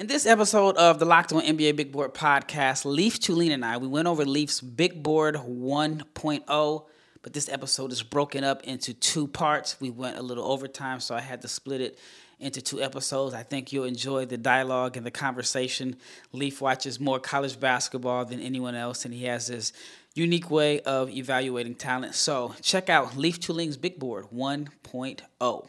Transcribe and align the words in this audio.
In 0.00 0.06
this 0.06 0.24
episode 0.24 0.78
of 0.78 0.98
the 0.98 1.04
Locked 1.04 1.30
On 1.34 1.42
NBA 1.42 1.76
Big 1.76 1.92
Board 1.92 2.14
podcast, 2.14 2.86
Leif 2.86 3.20
Thulin 3.20 3.52
and 3.52 3.62
I, 3.62 3.76
we 3.76 3.86
went 3.86 4.08
over 4.08 4.24
Leif's 4.24 4.62
Big 4.62 5.02
Board 5.02 5.34
1.0, 5.34 6.86
but 7.20 7.32
this 7.34 7.50
episode 7.50 7.92
is 7.92 8.02
broken 8.02 8.42
up 8.42 8.64
into 8.64 8.94
two 8.94 9.28
parts. 9.28 9.78
We 9.78 9.90
went 9.90 10.16
a 10.16 10.22
little 10.22 10.50
overtime, 10.50 11.00
so 11.00 11.14
I 11.14 11.20
had 11.20 11.42
to 11.42 11.48
split 11.48 11.82
it 11.82 11.98
into 12.38 12.62
two 12.62 12.80
episodes. 12.80 13.34
I 13.34 13.42
think 13.42 13.74
you'll 13.74 13.84
enjoy 13.84 14.24
the 14.24 14.38
dialogue 14.38 14.96
and 14.96 15.04
the 15.04 15.10
conversation. 15.10 15.96
Leif 16.32 16.62
watches 16.62 16.98
more 16.98 17.20
college 17.20 17.60
basketball 17.60 18.24
than 18.24 18.40
anyone 18.40 18.74
else, 18.74 19.04
and 19.04 19.12
he 19.12 19.26
has 19.26 19.48
this 19.48 19.74
unique 20.14 20.50
way 20.50 20.80
of 20.80 21.10
evaluating 21.10 21.74
talent. 21.74 22.14
So 22.14 22.54
check 22.62 22.88
out 22.88 23.18
Leif 23.18 23.38
Thulin's 23.38 23.76
Big 23.76 23.98
Board 23.98 24.28
1.0. 24.34 25.68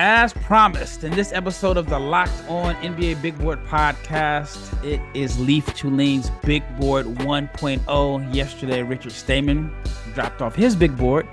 As 0.00 0.32
promised, 0.32 1.02
in 1.02 1.10
this 1.10 1.32
episode 1.32 1.76
of 1.76 1.88
the 1.88 1.98
Locked 1.98 2.48
On 2.48 2.72
NBA 2.76 3.20
Big 3.20 3.36
Board 3.36 3.58
podcast, 3.64 4.72
it 4.84 5.00
is 5.12 5.40
Leif 5.40 5.66
Thulin's 5.66 6.30
Big 6.44 6.62
Board 6.78 7.04
1.0. 7.04 8.32
Yesterday, 8.32 8.84
Richard 8.84 9.10
Stamen 9.10 9.74
dropped 10.14 10.40
off 10.40 10.54
his 10.54 10.76
big 10.76 10.96
board, 10.96 11.26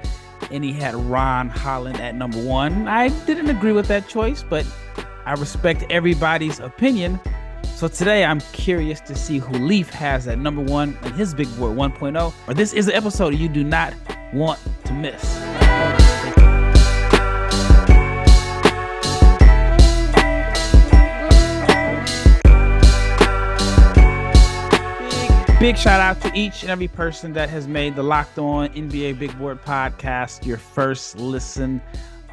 and 0.50 0.64
he 0.64 0.74
had 0.74 0.96
Ron 0.96 1.48
Holland 1.48 2.02
at 2.02 2.16
number 2.16 2.42
one. 2.42 2.88
I 2.88 3.10
didn't 3.28 3.52
agree 3.52 3.72
with 3.72 3.88
that 3.90 4.08
choice, 4.08 4.42
but 4.42 4.66
I 5.28 5.34
respect 5.34 5.84
everybody's 5.92 6.60
opinion. 6.60 7.20
So 7.76 7.88
today, 7.88 8.26
I'm 8.26 8.42
curious 8.52 9.00
to 9.02 9.16
see 9.16 9.38
who 9.38 9.54
Leif 9.60 9.92
has 9.92 10.28
at 10.28 10.40
number 10.40 10.62
one 10.64 10.98
in 11.04 11.14
his 11.14 11.36
Big 11.36 11.56
Board 11.56 11.78
1.0. 11.78 12.34
Or 12.48 12.54
this 12.56 12.74
is 12.74 12.88
an 12.88 12.96
episode 12.96 13.36
you 13.36 13.48
do 13.48 13.64
not 13.64 13.94
want 14.34 14.60
to 14.86 14.94
miss. 14.94 16.05
Big 25.58 25.78
shout 25.78 26.02
out 26.02 26.20
to 26.22 26.30
each 26.38 26.64
and 26.64 26.70
every 26.70 26.90
person 26.90 27.32
that 27.32 27.50
has 27.50 27.66
made 27.66 27.96
the 27.96 28.04
Locked 28.04 28.38
On 28.38 28.68
NBA 28.70 29.18
Big 29.18 29.36
Board 29.40 29.64
podcast 29.64 30.46
your 30.46 30.58
first 30.58 31.18
listen 31.18 31.82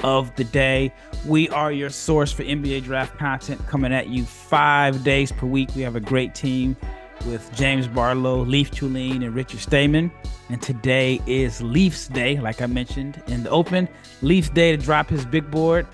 of 0.02 0.34
the 0.34 0.42
day. 0.42 0.92
We 1.24 1.48
are 1.50 1.70
your 1.70 1.88
source 1.88 2.32
for 2.32 2.42
NBA 2.42 2.82
draft 2.82 3.16
content 3.16 3.64
coming 3.68 3.92
at 3.92 4.08
you 4.08 4.24
five 4.24 5.04
days 5.04 5.30
per 5.30 5.46
week. 5.46 5.70
We 5.76 5.82
have 5.82 5.94
a 5.94 6.00
great 6.00 6.34
team 6.34 6.76
with 7.24 7.48
James 7.54 7.86
Barlow, 7.86 8.44
Leif 8.44 8.72
Thulin, 8.72 9.24
and 9.24 9.32
Richard 9.32 9.60
Stamen. 9.60 10.10
And 10.48 10.60
today 10.60 11.20
is 11.24 11.62
Leifs 11.62 12.08
Day, 12.08 12.40
like 12.40 12.60
I 12.60 12.66
mentioned 12.66 13.22
in 13.28 13.44
the 13.44 13.50
open. 13.50 13.88
Leifs 14.20 14.48
Day 14.48 14.74
to 14.74 14.82
drop 14.82 15.08
his 15.08 15.24
big 15.24 15.48
board. 15.48 15.86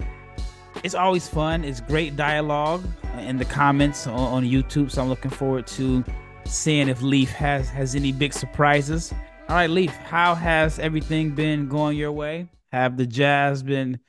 It's 0.83 0.95
always 0.95 1.29
fun. 1.29 1.63
It's 1.63 1.83
great 1.83 2.17
dialogue 2.17 2.85
in 3.19 3.37
the 3.37 3.45
comments 3.45 4.07
on, 4.07 4.15
on 4.19 4.45
YouTube. 4.45 4.91
So 4.91 5.03
I'm 5.03 5.11
looking 5.11 5.31
forward 5.31 5.67
to 5.67 6.03
seeing 6.49 6.89
if 6.89 7.03
Leif 7.03 7.31
has 7.31 7.69
has 7.71 7.95
any 7.95 8.13
big 8.13 8.33
surprises. 8.33 9.13
All 9.49 9.57
right, 9.57 9.71
Leif, 9.71 9.95
how 9.97 10.35
has 10.35 10.79
everything 10.79 11.31
been 11.35 11.69
going 11.69 11.97
your 11.97 12.13
way? 12.13 12.49
Have 12.73 12.97
the 12.97 13.07
Jazz 13.07 13.63
been 13.63 14.01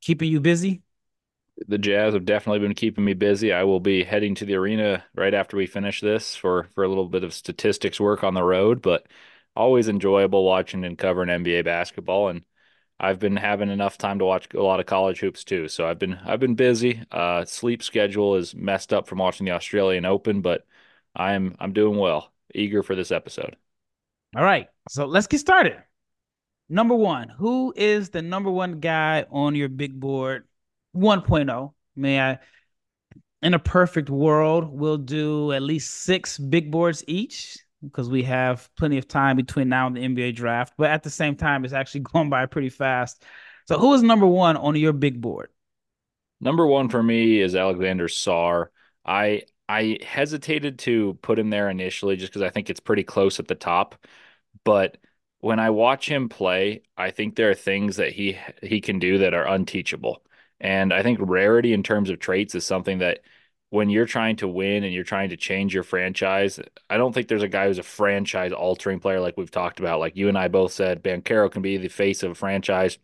keeping 0.00 0.30
you 0.30 0.40
busy? 0.40 0.82
The 1.66 1.78
Jazz 1.78 2.14
have 2.14 2.24
definitely 2.24 2.60
been 2.60 2.74
keeping 2.74 3.04
me 3.04 3.14
busy. 3.14 3.52
I 3.52 3.64
will 3.64 3.80
be 3.80 4.04
heading 4.04 4.34
to 4.36 4.44
the 4.44 4.54
arena 4.54 5.04
right 5.14 5.34
after 5.34 5.56
we 5.56 5.66
finish 5.66 6.00
this 6.00 6.36
for 6.36 6.64
for 6.74 6.84
a 6.84 6.88
little 6.88 7.08
bit 7.08 7.24
of 7.24 7.34
statistics 7.34 8.00
work 8.00 8.22
on 8.24 8.34
the 8.34 8.44
road, 8.44 8.80
but 8.82 9.06
always 9.56 9.88
enjoyable 9.88 10.44
watching 10.44 10.84
and 10.84 10.96
covering 10.98 11.28
NBA 11.30 11.64
basketball 11.64 12.28
and 12.28 12.44
I've 13.00 13.18
been 13.20 13.36
having 13.36 13.70
enough 13.70 13.96
time 13.98 14.18
to 14.18 14.24
watch 14.24 14.52
a 14.54 14.62
lot 14.62 14.80
of 14.80 14.86
college 14.86 15.20
hoops 15.20 15.44
too. 15.44 15.68
So 15.68 15.86
I've 15.88 15.98
been 15.98 16.14
I've 16.24 16.40
been 16.40 16.54
busy. 16.56 17.02
Uh, 17.12 17.44
sleep 17.44 17.82
schedule 17.82 18.36
is 18.36 18.54
messed 18.54 18.92
up 18.92 19.06
from 19.08 19.18
watching 19.18 19.46
the 19.46 19.52
Australian 19.52 20.04
Open, 20.04 20.40
but 20.42 20.66
I'm 21.14 21.56
I'm 21.58 21.72
doing 21.72 21.98
well. 21.98 22.32
Eager 22.54 22.82
for 22.82 22.94
this 22.94 23.12
episode. 23.12 23.56
All 24.36 24.44
right. 24.44 24.68
So 24.88 25.06
let's 25.06 25.26
get 25.26 25.38
started. 25.38 25.82
Number 26.68 26.94
one, 26.94 27.28
who 27.28 27.72
is 27.76 28.10
the 28.10 28.22
number 28.22 28.50
one 28.50 28.80
guy 28.80 29.24
on 29.30 29.54
your 29.54 29.68
big 29.68 29.98
board 29.98 30.44
1.0? 30.94 31.72
May 31.96 32.20
I 32.20 32.38
in 33.42 33.54
a 33.54 33.58
perfect 33.58 34.10
world, 34.10 34.68
we'll 34.68 34.98
do 34.98 35.52
at 35.52 35.62
least 35.62 36.02
six 36.02 36.38
big 36.38 36.70
boards 36.70 37.04
each 37.06 37.58
because 37.82 38.08
we 38.08 38.24
have 38.24 38.68
plenty 38.76 38.98
of 38.98 39.06
time 39.06 39.36
between 39.36 39.68
now 39.68 39.86
and 39.86 39.96
the 39.96 40.00
NBA 40.00 40.34
draft. 40.34 40.74
But 40.76 40.90
at 40.90 41.02
the 41.02 41.10
same 41.10 41.36
time, 41.36 41.64
it's 41.64 41.74
actually 41.74 42.00
going 42.12 42.30
by 42.30 42.46
pretty 42.46 42.70
fast. 42.70 43.22
So, 43.66 43.78
who 43.78 43.94
is 43.94 44.02
number 44.02 44.26
one 44.26 44.56
on 44.56 44.74
your 44.76 44.92
big 44.92 45.20
board? 45.20 45.50
Number 46.40 46.66
one 46.66 46.88
for 46.88 47.02
me 47.02 47.40
is 47.40 47.54
Alexander 47.54 48.08
Sarr. 48.08 48.66
I 49.04 49.42
I 49.68 49.98
hesitated 50.04 50.78
to 50.80 51.14
put 51.22 51.38
him 51.38 51.50
there 51.50 51.68
initially 51.70 52.16
just 52.16 52.32
because 52.32 52.42
I 52.42 52.50
think 52.50 52.70
it's 52.70 52.80
pretty 52.80 53.04
close 53.04 53.38
at 53.40 53.48
the 53.48 53.54
top. 53.54 53.96
But 54.64 54.98
when 55.40 55.60
I 55.60 55.70
watch 55.70 56.08
him 56.08 56.28
play, 56.28 56.82
I 56.96 57.10
think 57.10 57.36
there 57.36 57.50
are 57.50 57.54
things 57.54 57.96
that 57.96 58.12
he 58.12 58.38
he 58.62 58.80
can 58.80 58.98
do 58.98 59.18
that 59.18 59.34
are 59.34 59.46
unteachable. 59.46 60.24
And 60.60 60.92
I 60.92 61.02
think 61.02 61.18
rarity 61.22 61.72
in 61.72 61.82
terms 61.82 62.10
of 62.10 62.18
traits 62.18 62.54
is 62.54 62.66
something 62.66 62.98
that 62.98 63.20
when 63.70 63.90
you're 63.90 64.06
trying 64.06 64.36
to 64.36 64.48
win 64.48 64.82
and 64.84 64.92
you're 64.94 65.04
trying 65.04 65.28
to 65.30 65.36
change 65.36 65.74
your 65.74 65.82
franchise, 65.84 66.58
I 66.90 66.96
don't 66.96 67.12
think 67.12 67.28
there's 67.28 67.42
a 67.42 67.48
guy 67.48 67.66
who's 67.68 67.78
a 67.78 67.82
franchise 67.82 68.52
altering 68.52 68.98
player 69.00 69.20
like 69.20 69.36
we've 69.36 69.50
talked 69.50 69.78
about. 69.80 70.00
Like 70.00 70.16
you 70.16 70.28
and 70.28 70.38
I 70.38 70.48
both 70.48 70.72
said, 70.72 71.02
Banchero 71.02 71.50
can 71.52 71.62
be 71.62 71.76
the 71.76 71.88
face 71.88 72.22
of 72.22 72.32
a 72.32 72.34
franchise 72.34 72.98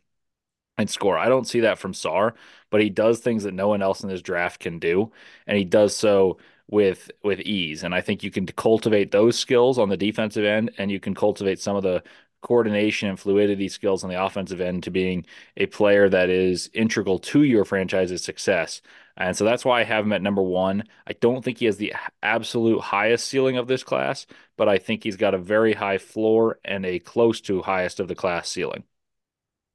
and 0.78 0.91
score. 0.91 1.16
I 1.19 1.28
don't 1.28 1.47
see 1.47 1.60
that 1.60 1.78
from 1.78 1.92
Sarr, 1.92 2.32
but 2.70 2.80
he 2.80 2.91
does 2.91 3.20
things 3.20 3.44
that 3.44 3.54
no 3.54 3.69
one 3.69 3.82
else 3.82 4.03
in 4.03 4.08
this 4.08 4.22
draft 4.22 4.60
can 4.60 4.78
do. 4.78 5.12
And 5.47 5.56
he 5.56 5.64
does 5.64 5.97
so 5.97 6.38
with 6.69 7.10
with 7.22 7.41
ease. 7.41 7.82
And 7.82 7.94
I 7.94 8.00
think 8.00 8.22
you 8.22 8.30
can 8.30 8.47
cultivate 8.47 9.10
those 9.10 9.38
skills 9.38 9.78
on 9.78 9.88
the 9.88 9.97
defensive 9.97 10.44
end, 10.44 10.72
and 10.78 10.91
you 10.91 11.00
can 11.00 11.14
cultivate 11.14 11.60
some 11.60 11.76
of 11.76 11.82
the 11.82 12.02
coordination 12.42 13.08
and 13.08 13.19
fluidity 13.19 13.69
skills 13.69 14.04
on 14.04 14.10
the 14.10 14.22
offensive 14.22 14.60
end 14.60 14.82
to 14.84 14.91
being 14.91 15.24
a 15.56 15.66
player 15.66 16.08
that 16.10 16.28
is 16.28 16.70
integral 16.74 17.19
to 17.19 17.42
your 17.42 17.64
franchise's 17.64 18.22
success. 18.22 18.82
And 19.16 19.36
so 19.36 19.44
that's 19.44 19.64
why 19.64 19.80
I 19.80 19.84
have 19.84 20.04
him 20.04 20.12
at 20.12 20.22
number 20.22 20.42
one. 20.42 20.84
I 21.06 21.14
don't 21.14 21.42
think 21.42 21.58
he 21.58 21.66
has 21.66 21.78
the 21.78 21.94
absolute 22.22 22.80
highest 22.80 23.28
ceiling 23.28 23.56
of 23.56 23.66
this 23.66 23.82
class, 23.82 24.26
but 24.56 24.69
I 24.69 24.76
think 24.78 25.03
he's 25.03 25.16
got 25.16 25.34
a 25.34 25.38
very 25.38 25.72
high 25.72 25.98
floor 25.98 26.58
and 26.64 26.84
a 26.84 26.98
close 26.98 27.41
to 27.42 27.62
highest 27.62 27.98
of 27.98 28.08
the 28.08 28.14
class 28.14 28.48
ceiling. 28.48 28.84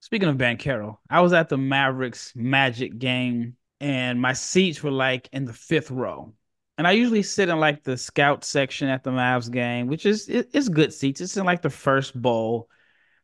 Speaking 0.01 0.29
of 0.29 0.38
Banchero, 0.38 0.97
I 1.09 1.22
was 1.22 1.33
at 1.33 1.49
the 1.49 1.57
Mavericks 1.57 2.33
Magic 2.35 2.99
game 2.99 3.55
and 3.79 4.22
my 4.22 4.33
seats 4.33 4.83
were 4.83 4.91
like 4.91 5.29
in 5.31 5.45
the 5.45 5.53
fifth 5.53 5.89
row 5.89 6.33
and 6.79 6.88
I 6.88 6.94
usually 6.94 7.23
sit 7.23 7.50
in 7.50 7.59
like 7.59 7.84
the 7.84 7.97
scout 7.97 8.45
section 8.45 8.88
at 8.88 9.03
the 9.03 9.09
Mavs 9.12 9.51
game, 9.51 9.88
which 9.88 10.06
is 10.06 10.29
it, 10.29 10.50
it's 10.53 10.69
good 10.69 10.94
seats. 10.94 11.19
It's 11.19 11.35
in 11.35 11.44
like 11.44 11.62
the 11.62 11.69
first 11.69 12.19
bowl, 12.19 12.69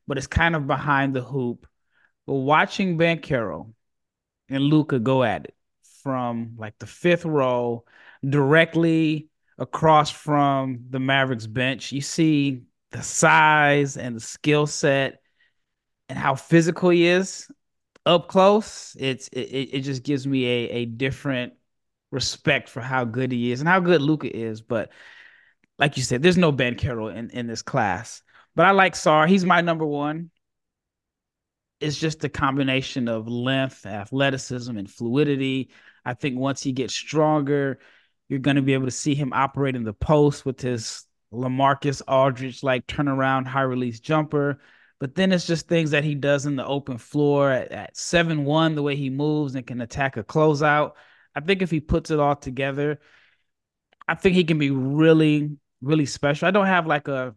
but 0.05 0.17
it's 0.17 0.27
kind 0.27 0.57
of 0.57 0.67
behind 0.67 1.15
the 1.15 1.21
hoop. 1.21 1.65
But 2.27 2.33
watching 2.33 2.97
Banchero 2.97 3.71
and 4.49 4.61
Luka 4.61 4.99
go 4.99 5.23
at 5.23 5.45
it 5.45 5.55
from 6.03 6.55
like 6.57 6.77
the 6.79 6.85
fifth 6.85 7.23
row, 7.23 7.85
directly 8.27 9.29
across 9.57 10.11
from 10.11 10.87
the 10.89 10.99
Mavericks 10.99 11.47
bench, 11.47 11.93
you 11.93 12.01
see 12.01 12.63
the 12.91 13.03
size 13.03 13.95
and 13.95 14.17
the 14.17 14.19
skill 14.19 14.67
set 14.67 15.21
and 16.09 16.19
how 16.19 16.35
physical 16.35 16.89
he 16.89 17.07
is 17.07 17.49
up 18.05 18.27
close. 18.27 18.97
It's 18.99 19.29
it, 19.29 19.69
it 19.71 19.81
just 19.83 20.03
gives 20.03 20.27
me 20.27 20.45
a 20.45 20.69
a 20.71 20.85
different 20.87 21.53
respect 22.15 22.69
for 22.69 22.81
how 22.81 23.05
good 23.05 23.31
he 23.31 23.51
is 23.51 23.59
and 23.59 23.69
how 23.69 23.79
good 23.79 24.01
Luka 24.01 24.35
is. 24.35 24.61
But 24.61 24.91
like 25.77 25.97
you 25.97 26.03
said, 26.03 26.23
there's 26.23 26.37
no 26.37 26.51
Banchero 26.51 27.15
in, 27.15 27.29
in 27.29 27.45
this 27.45 27.61
class. 27.61 28.23
But 28.55 28.65
I 28.65 28.71
like 28.71 28.93
Sarr. 28.93 29.27
He's 29.27 29.45
my 29.45 29.61
number 29.61 29.85
one. 29.85 30.31
It's 31.79 31.99
just 31.99 32.23
a 32.23 32.29
combination 32.29 33.07
of 33.07 33.27
length, 33.27 33.85
athleticism, 33.85 34.75
and 34.75 34.89
fluidity. 34.89 35.69
I 36.03 36.13
think 36.13 36.39
once 36.39 36.63
he 36.63 36.71
gets 36.71 36.95
stronger, 36.95 37.79
you're 38.29 38.39
going 38.39 38.55
to 38.55 38.61
be 38.61 38.73
able 38.73 38.85
to 38.85 38.91
see 38.91 39.13
him 39.13 39.33
operate 39.33 39.75
in 39.75 39.83
the 39.83 39.93
post 39.93 40.45
with 40.45 40.61
his 40.61 41.05
LaMarcus 41.33 42.01
Aldridge 42.07 42.63
like 42.63 42.87
turnaround 42.87 43.45
high 43.45 43.61
release 43.61 43.99
jumper. 43.99 44.61
But 44.99 45.15
then 45.15 45.33
it's 45.33 45.45
just 45.45 45.67
things 45.67 45.91
that 45.91 46.05
he 46.05 46.15
does 46.15 46.45
in 46.45 46.55
the 46.55 46.65
open 46.65 46.97
floor 46.97 47.51
at, 47.51 47.71
at 47.71 47.97
7 47.97 48.45
1, 48.45 48.75
the 48.75 48.81
way 48.81 48.95
he 48.95 49.09
moves 49.09 49.55
and 49.55 49.67
can 49.67 49.81
attack 49.81 50.15
a 50.15 50.23
closeout. 50.23 50.93
I 51.35 51.41
think 51.41 51.61
if 51.61 51.71
he 51.71 51.79
puts 51.79 52.11
it 52.11 52.19
all 52.19 52.35
together, 52.35 52.99
I 54.07 54.15
think 54.15 54.35
he 54.35 54.43
can 54.43 54.57
be 54.59 54.71
really, 54.71 55.57
really 55.81 56.05
special. 56.05 56.47
I 56.47 56.51
don't 56.51 56.67
have 56.67 56.87
like 56.87 57.07
a 57.07 57.35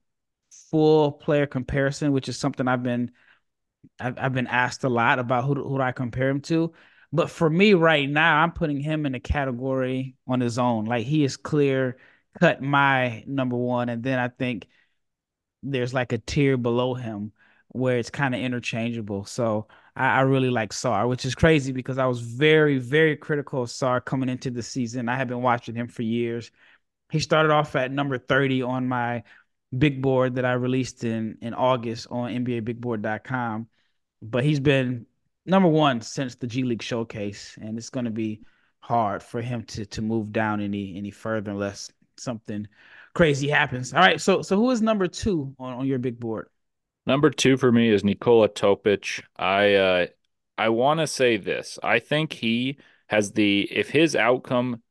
full 0.71 1.13
player 1.13 1.47
comparison, 1.47 2.13
which 2.13 2.29
is 2.29 2.39
something 2.39 2.69
I've 2.69 2.83
been 2.83 3.11
I've, 4.01 4.19
I've 4.19 4.35
been 4.35 4.47
asked 4.47 4.85
a 4.85 4.89
lot 4.89 5.19
about 5.19 5.45
who 5.45 5.55
who 5.55 5.79
do 5.79 5.83
I 5.83 5.93
compare 5.93 6.29
him 6.29 6.41
to. 6.43 6.73
But 7.13 7.31
for 7.31 7.49
me 7.49 7.75
right 7.75 8.09
now, 8.09 8.43
I'm 8.43 8.53
putting 8.53 8.81
him 8.81 9.07
in 9.07 9.15
a 9.15 9.21
category 9.21 10.17
on 10.27 10.41
his 10.41 10.59
own. 10.59 10.85
Like 10.85 11.07
he 11.07 11.25
is 11.25 11.37
clear 11.37 11.99
cut 12.41 12.63
my 12.63 13.25
number 13.27 13.57
one, 13.57 13.89
and 13.89 14.03
then 14.03 14.19
I 14.19 14.29
think 14.29 14.69
there's 15.63 15.95
like 15.95 16.13
a 16.13 16.19
tier 16.19 16.57
below 16.57 16.95
him 16.95 17.33
where 17.69 17.99
it's 17.99 18.11
kind 18.11 18.35
of 18.35 18.41
interchangeable. 18.41 19.25
So 19.25 19.69
I, 19.99 20.19
I 20.19 20.21
really 20.21 20.51
like 20.51 20.73
Sarr, 20.73 21.09
which 21.09 21.25
is 21.25 21.35
crazy 21.35 21.73
because 21.73 21.99
I 21.99 22.07
was 22.07 22.21
very, 22.21 22.79
very 22.79 23.17
critical 23.17 23.63
of 23.63 23.69
Sarr 23.69 24.03
coming 24.03 24.29
into 24.29 24.51
the 24.51 24.63
season. 24.63 25.09
I 25.09 25.17
have 25.17 25.29
been 25.29 25.43
watching 25.43 25.75
him 25.75 25.89
for 25.89 26.03
years. 26.03 26.51
He 27.11 27.21
started 27.21 27.51
off 27.51 27.75
at 27.77 27.91
number 27.91 28.17
30 28.17 28.63
on 28.63 28.87
my 28.87 29.25
big 29.77 30.01
board 30.01 30.37
that 30.37 30.45
I 30.45 30.53
released 30.53 31.05
in 31.05 31.39
in 31.43 31.53
August 31.53 32.07
on 32.11 32.31
NBABigBoard.com. 32.31 33.69
But 34.23 34.45
he's 34.45 34.61
been 34.61 35.07
number 35.45 35.69
one 35.69 36.01
since 36.01 36.37
the 36.37 36.47
G 36.47 36.63
League 36.63 36.83
showcase, 36.83 37.59
and 37.61 37.77
it's 37.77 37.91
going 37.91 38.05
to 38.05 38.11
be 38.11 38.43
hard 38.81 39.23
for 39.23 39.41
him 39.41 39.65
to 39.65 39.85
to 39.87 40.03
move 40.03 40.33
down 40.33 40.61
any 40.61 40.97
any 40.97 41.11
further 41.11 41.51
unless 41.51 41.91
something 42.17 42.67
crazy 43.15 43.49
happens. 43.49 43.93
All 43.93 44.01
right, 44.01 44.21
so 44.21 44.43
so 44.43 44.57
who 44.57 44.71
is 44.71 44.81
number 44.83 45.09
two 45.09 45.55
on, 45.59 45.75
on 45.75 45.87
your 45.87 45.99
big 45.99 46.21
board? 46.21 46.49
Number 47.09 47.31
two 47.31 47.57
for 47.57 47.73
me 47.73 47.89
is 47.89 48.05
Nikola 48.05 48.49
Topic. 48.49 49.25
I 49.35 49.75
uh, 49.77 50.07
I 50.59 50.69
want 50.69 51.01
to 51.01 51.07
say 51.07 51.39
this. 51.39 51.79
I 51.83 52.01
think 52.01 52.35
he 52.35 52.77
has 53.07 53.33
the 53.33 53.63
if 53.63 53.89
his 53.89 54.15
outcome 54.15 54.83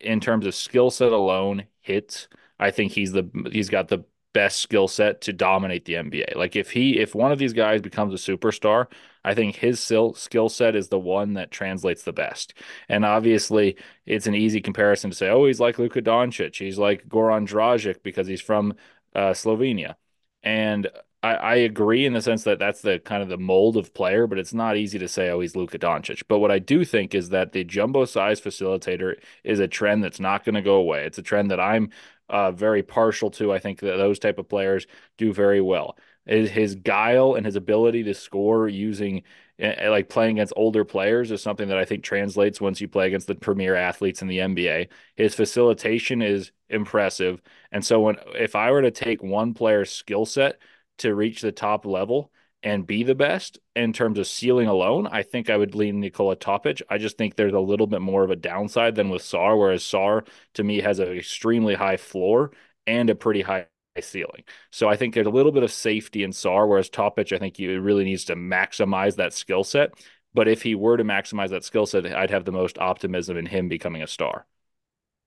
in 0.00 0.20
terms 0.20 0.46
of 0.46 0.54
skill 0.54 0.92
set 0.92 1.10
alone 1.10 1.64
hits, 1.80 2.28
I 2.60 2.70
think 2.70 2.92
he's 2.92 3.10
the 3.10 3.28
he's 3.50 3.70
got 3.70 3.88
the 3.88 4.04
best 4.32 4.60
skill 4.60 4.86
set 4.86 5.20
to 5.22 5.32
dominate 5.32 5.84
the 5.84 5.96
NBA. 5.96 6.36
Like 6.36 6.54
if 6.54 6.70
he 6.70 7.00
if 7.00 7.16
one 7.16 7.32
of 7.32 7.40
these 7.40 7.54
guys 7.54 7.80
becomes 7.82 8.14
a 8.14 8.32
superstar, 8.36 8.86
I 9.24 9.34
think 9.34 9.56
his 9.56 9.80
skill 9.80 10.48
set 10.48 10.76
is 10.76 10.88
the 10.90 10.98
one 11.00 11.34
that 11.34 11.50
translates 11.50 12.04
the 12.04 12.12
best. 12.12 12.54
And 12.88 13.04
obviously, 13.04 13.76
it's 14.06 14.28
an 14.28 14.36
easy 14.36 14.60
comparison 14.60 15.10
to 15.10 15.16
say, 15.16 15.28
"Oh, 15.28 15.46
he's 15.46 15.58
like 15.58 15.80
Luka 15.80 16.02
Doncic. 16.02 16.56
He's 16.56 16.78
like 16.78 17.08
Goran 17.08 17.48
Dragic 17.48 18.04
because 18.04 18.28
he's 18.28 18.40
from 18.40 18.74
uh, 19.16 19.32
Slovenia." 19.32 19.96
And 20.44 20.88
I, 21.22 21.34
I, 21.34 21.54
agree 21.56 22.06
in 22.06 22.12
the 22.12 22.22
sense 22.22 22.44
that 22.44 22.60
that's 22.60 22.80
the 22.82 23.00
kind 23.00 23.22
of 23.22 23.28
the 23.28 23.38
mold 23.38 23.76
of 23.76 23.92
player, 23.92 24.26
but 24.28 24.38
it's 24.38 24.54
not 24.54 24.76
easy 24.76 24.98
to 25.00 25.08
say, 25.08 25.30
oh, 25.30 25.40
he's 25.40 25.56
Luka 25.56 25.78
Doncic. 25.78 26.22
But 26.28 26.38
what 26.38 26.52
I 26.52 26.60
do 26.60 26.84
think 26.84 27.14
is 27.14 27.30
that 27.30 27.52
the 27.52 27.64
jumbo 27.64 28.04
size 28.04 28.40
facilitator 28.40 29.16
is 29.42 29.58
a 29.58 29.66
trend 29.66 30.04
that's 30.04 30.20
not 30.20 30.44
going 30.44 30.54
to 30.54 30.62
go 30.62 30.76
away. 30.76 31.04
It's 31.04 31.18
a 31.18 31.22
trend 31.22 31.50
that 31.50 31.58
I'm 31.58 31.90
uh, 32.28 32.52
very 32.52 32.82
partial 32.84 33.30
to. 33.32 33.52
I 33.52 33.58
think 33.58 33.80
that 33.80 33.96
those 33.96 34.18
type 34.20 34.38
of 34.38 34.48
players 34.48 34.86
do 35.16 35.32
very 35.32 35.60
well. 35.60 35.98
His 36.26 36.74
guile 36.74 37.34
and 37.34 37.46
his 37.46 37.56
ability 37.56 38.04
to 38.04 38.14
score 38.14 38.68
using 38.68 39.22
eh, 39.58 39.74
eh, 39.78 39.88
like 39.88 40.10
playing 40.10 40.36
against 40.36 40.52
older 40.56 40.84
players 40.84 41.30
is 41.30 41.42
something 41.42 41.68
that 41.68 41.78
I 41.78 41.86
think 41.86 42.04
translates 42.04 42.60
once 42.60 42.82
you 42.82 42.86
play 42.88 43.06
against 43.06 43.28
the 43.28 43.34
premier 43.34 43.74
athletes 43.74 44.20
in 44.20 44.28
the 44.28 44.38
NBA. 44.38 44.88
His 45.16 45.34
facilitation 45.34 46.20
is 46.20 46.52
impressive. 46.68 47.40
And 47.72 47.84
so 47.84 48.00
when 48.00 48.16
if 48.34 48.54
I 48.54 48.70
were 48.70 48.82
to 48.82 48.90
take 48.90 49.22
one 49.22 49.54
player's 49.54 49.90
skill 49.90 50.26
set 50.26 50.58
to 50.98 51.14
reach 51.14 51.40
the 51.40 51.52
top 51.52 51.86
level 51.86 52.32
and 52.62 52.86
be 52.86 53.04
the 53.04 53.14
best 53.14 53.58
in 53.76 53.92
terms 53.92 54.18
of 54.18 54.26
ceiling 54.26 54.66
alone, 54.66 55.06
I 55.06 55.22
think 55.22 55.48
I 55.48 55.56
would 55.56 55.74
lean 55.74 56.00
Nikola 56.00 56.36
Topic. 56.36 56.82
I 56.90 56.98
just 56.98 57.16
think 57.16 57.36
there's 57.36 57.54
a 57.54 57.60
little 57.60 57.86
bit 57.86 58.00
more 58.00 58.24
of 58.24 58.30
a 58.30 58.36
downside 58.36 58.96
than 58.96 59.10
with 59.10 59.22
Sarr, 59.22 59.56
whereas 59.56 59.82
Sarr 59.82 60.26
to 60.54 60.64
me 60.64 60.80
has 60.80 60.98
an 60.98 61.08
extremely 61.16 61.74
high 61.74 61.96
floor 61.96 62.52
and 62.86 63.08
a 63.10 63.14
pretty 63.14 63.42
high 63.42 63.66
ceiling. 64.00 64.44
So 64.70 64.88
I 64.88 64.96
think 64.96 65.14
there's 65.14 65.26
a 65.26 65.30
little 65.30 65.52
bit 65.52 65.62
of 65.62 65.72
safety 65.72 66.24
in 66.24 66.30
Sarr, 66.30 66.68
whereas 66.68 66.88
Topic, 66.88 67.32
I 67.32 67.38
think 67.38 67.56
he 67.56 67.68
really 67.68 68.04
needs 68.04 68.24
to 68.24 68.36
maximize 68.36 69.16
that 69.16 69.32
skill 69.32 69.64
set. 69.64 69.90
But 70.34 70.48
if 70.48 70.62
he 70.62 70.74
were 70.74 70.96
to 70.96 71.04
maximize 71.04 71.50
that 71.50 71.64
skill 71.64 71.86
set, 71.86 72.06
I'd 72.06 72.30
have 72.30 72.44
the 72.44 72.52
most 72.52 72.78
optimism 72.78 73.36
in 73.36 73.46
him 73.46 73.68
becoming 73.68 74.02
a 74.02 74.06
star. 74.06 74.46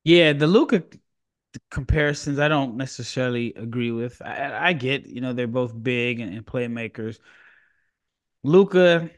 Yeah, 0.03 0.33
the 0.33 0.47
Luka 0.47 0.83
comparisons 1.69 2.39
I 2.39 2.47
don't 2.47 2.77
necessarily 2.77 3.53
agree 3.55 3.91
with. 3.91 4.21
I, 4.21 4.69
I 4.69 4.73
get, 4.73 5.05
you 5.05 5.21
know, 5.21 5.33
they're 5.33 5.47
both 5.47 5.73
big 5.81 6.19
and, 6.19 6.33
and 6.33 6.45
playmakers. 6.45 7.19
Luka 8.43 9.09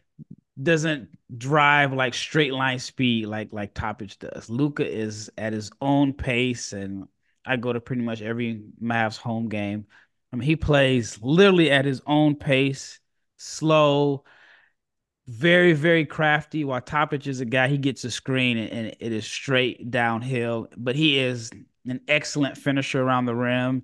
doesn't 0.62 1.10
drive 1.38 1.94
like 1.94 2.14
straight 2.14 2.54
line 2.54 2.80
speed 2.80 3.28
like 3.28 3.54
like 3.54 3.74
Topic 3.74 4.18
does. 4.20 4.50
Luka 4.50 4.88
is 4.88 5.32
at 5.38 5.54
his 5.54 5.72
own 5.82 6.14
pace, 6.14 6.74
and 6.74 7.08
I 7.46 7.58
go 7.58 7.74
to 7.74 7.82
pretty 7.82 8.04
much 8.04 8.22
every 8.22 8.64
Mavs 8.82 9.18
home 9.18 9.50
game. 9.50 9.88
I 10.32 10.36
mean, 10.36 10.48
he 10.48 10.56
plays 10.56 11.20
literally 11.22 11.72
at 11.72 11.86
his 11.86 12.02
own 12.08 12.36
pace, 12.36 13.00
slow, 13.38 14.24
very, 15.28 15.74
very 15.74 16.06
crafty. 16.06 16.64
While 16.64 16.82
Topic 16.82 17.28
is 17.28 17.40
a 17.40 17.46
guy, 17.46 17.68
he 17.68 17.78
gets 17.78 18.04
a 18.04 18.12
screen 18.12 18.58
and, 18.58 18.70
and 18.72 18.88
it 19.00 19.12
is 19.12 19.26
straight 19.26 19.90
downhill. 19.90 20.68
But 20.76 20.96
he 20.96 21.20
is 21.20 21.52
an 21.88 22.02
excellent 22.08 22.58
finisher 22.58 23.02
around 23.02 23.26
the 23.26 23.36
rim. 23.36 23.84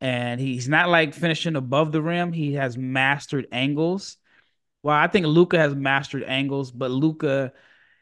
And 0.00 0.40
he's 0.40 0.68
not 0.68 0.88
like 0.88 1.14
finishing 1.14 1.56
above 1.56 1.92
the 1.92 2.02
rim. 2.02 2.32
He 2.32 2.54
has 2.54 2.76
mastered 2.76 3.46
angles. 3.52 4.16
Well, 4.82 4.96
I 4.96 5.08
think 5.08 5.26
Luka 5.26 5.58
has 5.58 5.74
mastered 5.74 6.24
angles, 6.24 6.72
but 6.72 6.90
Luka, 6.90 7.52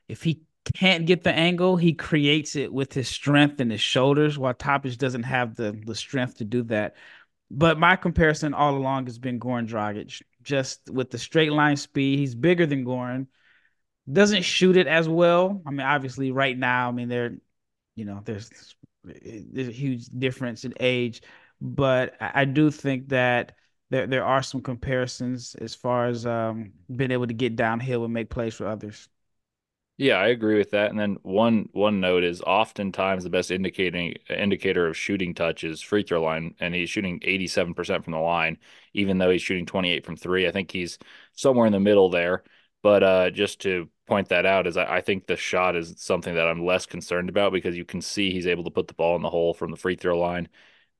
if 0.09 0.23
he 0.23 0.43
can't 0.75 1.07
get 1.07 1.25
the 1.25 1.33
angle, 1.33 1.77
he 1.77 1.95
creates 1.95 2.55
it 2.55 2.73
with 2.73 2.93
his 2.93 3.09
strength 3.09 3.61
and 3.61 3.71
his 3.71 3.81
shoulders, 3.81 4.39
while 4.39 4.55
Topic 4.55 4.97
doesn't 4.97 5.25
have 5.25 5.57
the, 5.57 5.81
the 5.87 5.95
strength 5.95 6.37
to 6.37 6.45
do 6.45 6.63
that. 6.65 6.95
But 7.51 7.79
my 7.79 7.97
comparison 7.97 8.55
all 8.55 8.77
along 8.77 9.07
has 9.07 9.19
been 9.19 9.41
Goran 9.41 9.69
Dragic. 9.69 10.23
Just 10.43 10.89
with 10.91 11.11
the 11.11 11.19
straight 11.19 11.53
line 11.53 11.77
speed, 11.77 12.19
he's 12.19 12.35
bigger 12.35 12.67
than 12.67 12.85
Goran. 12.85 13.27
Doesn't 14.11 14.43
shoot 14.43 14.77
it 14.77 14.87
as 14.87 15.09
well. 15.09 15.63
I 15.67 15.71
mean, 15.71 15.81
obviously, 15.81 16.31
right 16.31 16.57
now, 16.57 16.89
I 16.89 16.93
mean, 16.93 17.09
they're, 17.09 17.37
you 17.97 18.05
know, 18.05 18.21
there's 18.25 18.51
there's 19.53 19.69
a 19.69 19.73
huge 19.73 20.07
difference 20.07 20.65
in 20.65 20.75
age, 20.81 21.23
but 21.61 22.15
I, 22.21 22.45
do 22.45 22.71
think 22.71 23.09
that 23.09 23.57
there 23.91 24.07
there 24.07 24.25
are 24.25 24.43
some 24.43 24.61
comparisons 24.63 25.55
as 25.57 25.75
far 25.75 26.07
as 26.07 26.27
um, 26.27 26.73
being 26.95 27.11
able 27.11 27.27
to 27.27 27.35
get 27.35 27.57
downhill 27.57 28.05
and 28.05 28.15
make 28.15 28.31
plays 28.31 28.55
for 28.55 28.67
others. 28.67 29.09
Yeah, 29.97 30.15
I 30.15 30.29
agree 30.29 30.59
with 30.59 30.71
that. 30.71 30.91
And 30.91 30.99
then 30.99 31.19
one 31.23 31.69
one 31.73 32.01
note 32.01 32.23
is 32.23 32.41
oftentimes 32.43 33.25
the 33.25 33.31
best 33.31 33.51
indicating 33.51 34.15
indicator 34.29 34.87
of 34.87 34.97
shooting 34.97 35.35
touch 35.35 35.65
is 35.65 35.83
free 35.83 36.05
throw 36.05 36.23
line, 36.23 36.55
and 36.61 36.73
he's 36.73 36.89
shooting 36.89 37.19
87% 37.21 38.05
from 38.05 38.13
the 38.13 38.19
line, 38.21 38.59
even 38.95 39.19
though 39.19 39.31
he's 39.31 39.43
shooting 39.43 39.67
28 39.67 40.07
from 40.07 40.17
three. 40.17 40.47
I 40.47 40.53
think 40.53 40.71
he's 40.71 40.99
somewhere 41.33 41.67
in 41.67 41.73
the 41.73 41.81
middle 41.81 42.11
there. 42.11 42.45
But 42.83 43.03
uh, 43.03 43.31
just 43.31 43.61
to 43.63 43.89
point 44.07 44.29
that 44.29 44.47
out 44.47 44.67
is 44.67 44.77
I, 44.77 44.97
I, 44.97 45.01
think 45.01 45.27
the 45.27 45.37
shot 45.37 45.77
is 45.77 45.95
something 45.99 46.35
that 46.35 46.49
I'm 46.49 46.65
less 46.65 46.87
concerned 46.87 47.29
about 47.29 47.53
because 47.53 47.77
you 47.77 47.85
can 47.85 48.01
see 48.01 48.33
he's 48.33 48.47
able 48.47 48.65
to 48.65 48.71
put 48.71 48.89
the 48.89 48.95
ball 48.95 49.17
in 49.17 49.23
the 49.23 49.31
hole 49.31 49.53
from 49.53 49.71
the 49.71 49.77
free 49.77 49.97
throw 49.97 50.19
line. 50.19 50.49